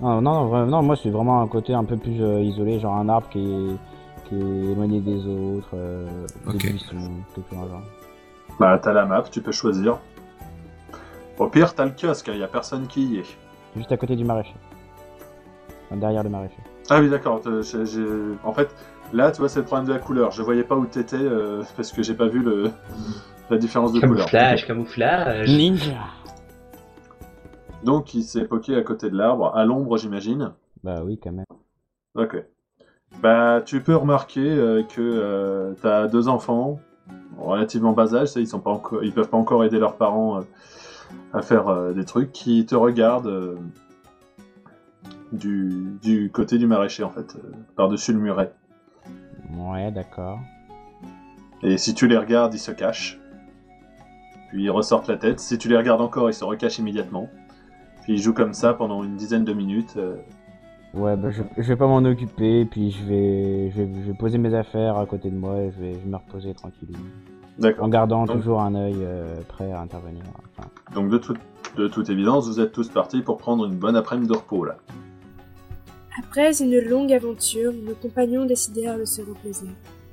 [0.00, 2.96] non, non, non, non, moi c'est vraiment un côté un peu plus euh, isolé, genre
[2.96, 3.76] un arbre qui est,
[4.28, 6.06] qui est éloigné des autres, euh,
[6.46, 6.70] des Ok.
[6.70, 6.96] buissons,
[7.34, 7.82] quelque chose dans le genre.
[8.58, 9.98] Bah t'as la map, tu peux choisir.
[11.38, 13.38] Au pire, t'as le kiosque, il y a personne qui y est.
[13.76, 14.54] Juste à côté du maraîcher.
[15.86, 16.56] Enfin, derrière le maraîcher.
[16.88, 17.40] Ah oui, d'accord.
[17.46, 18.74] euh, En fait,
[19.12, 20.30] là, tu vois, c'est le problème de la couleur.
[20.30, 22.70] Je voyais pas où t'étais euh, parce que j'ai pas vu le...
[23.50, 24.26] la différence de couleur.
[24.30, 25.48] Camouflage, camouflage.
[25.56, 26.04] Ninja
[27.84, 30.52] Donc, il s'est poqué à côté de l'arbre, à l'ombre, j'imagine.
[30.82, 31.44] Bah oui, quand même.
[32.14, 32.36] Ok.
[33.22, 36.78] Bah, tu peux remarquer euh, que euh, t'as deux enfants,
[37.38, 40.38] relativement bas âge, ça, ils sont pas encore, ils peuvent pas encore aider leurs parents
[40.38, 40.42] euh,
[41.32, 43.58] à faire euh, des trucs, qui te regardent
[45.32, 47.36] du, du côté du maraîcher en fait,
[47.74, 48.52] par-dessus le muret.
[49.56, 50.38] Ouais, d'accord.
[51.62, 53.18] Et si tu les regardes, ils se cachent.
[54.50, 55.40] Puis ils ressortent la tête.
[55.40, 57.28] Si tu les regardes encore, ils se recachent immédiatement.
[58.02, 59.96] Puis ils jouent comme ça pendant une dizaine de minutes.
[60.96, 64.16] Ouais, bah, je, je vais pas m'en occuper, puis je vais, je vais, je vais
[64.16, 66.98] poser mes affaires à côté de moi et je vais, je vais me reposer tranquillement.
[67.58, 67.84] D'accord.
[67.84, 70.22] En gardant Donc- toujours un œil euh, prêt à intervenir.
[70.58, 71.38] Enfin, Donc de, toute-
[71.76, 74.76] de toute évidence, vous êtes tous partis pour prendre une bonne après-midi de repos là.
[76.18, 79.66] Après une longue aventure, nos compagnons décidèrent de se reposer.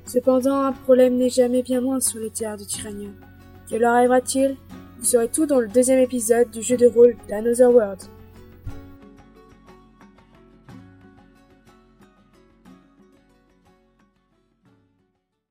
[0.04, 3.08] Cependant, un problème n'est jamais bien loin sur les terres de Tyrania.
[3.70, 4.56] Que leur arrivera-t-il?
[4.98, 8.00] Vous saurez tout dans le deuxième épisode du jeu de rôle d'Another World.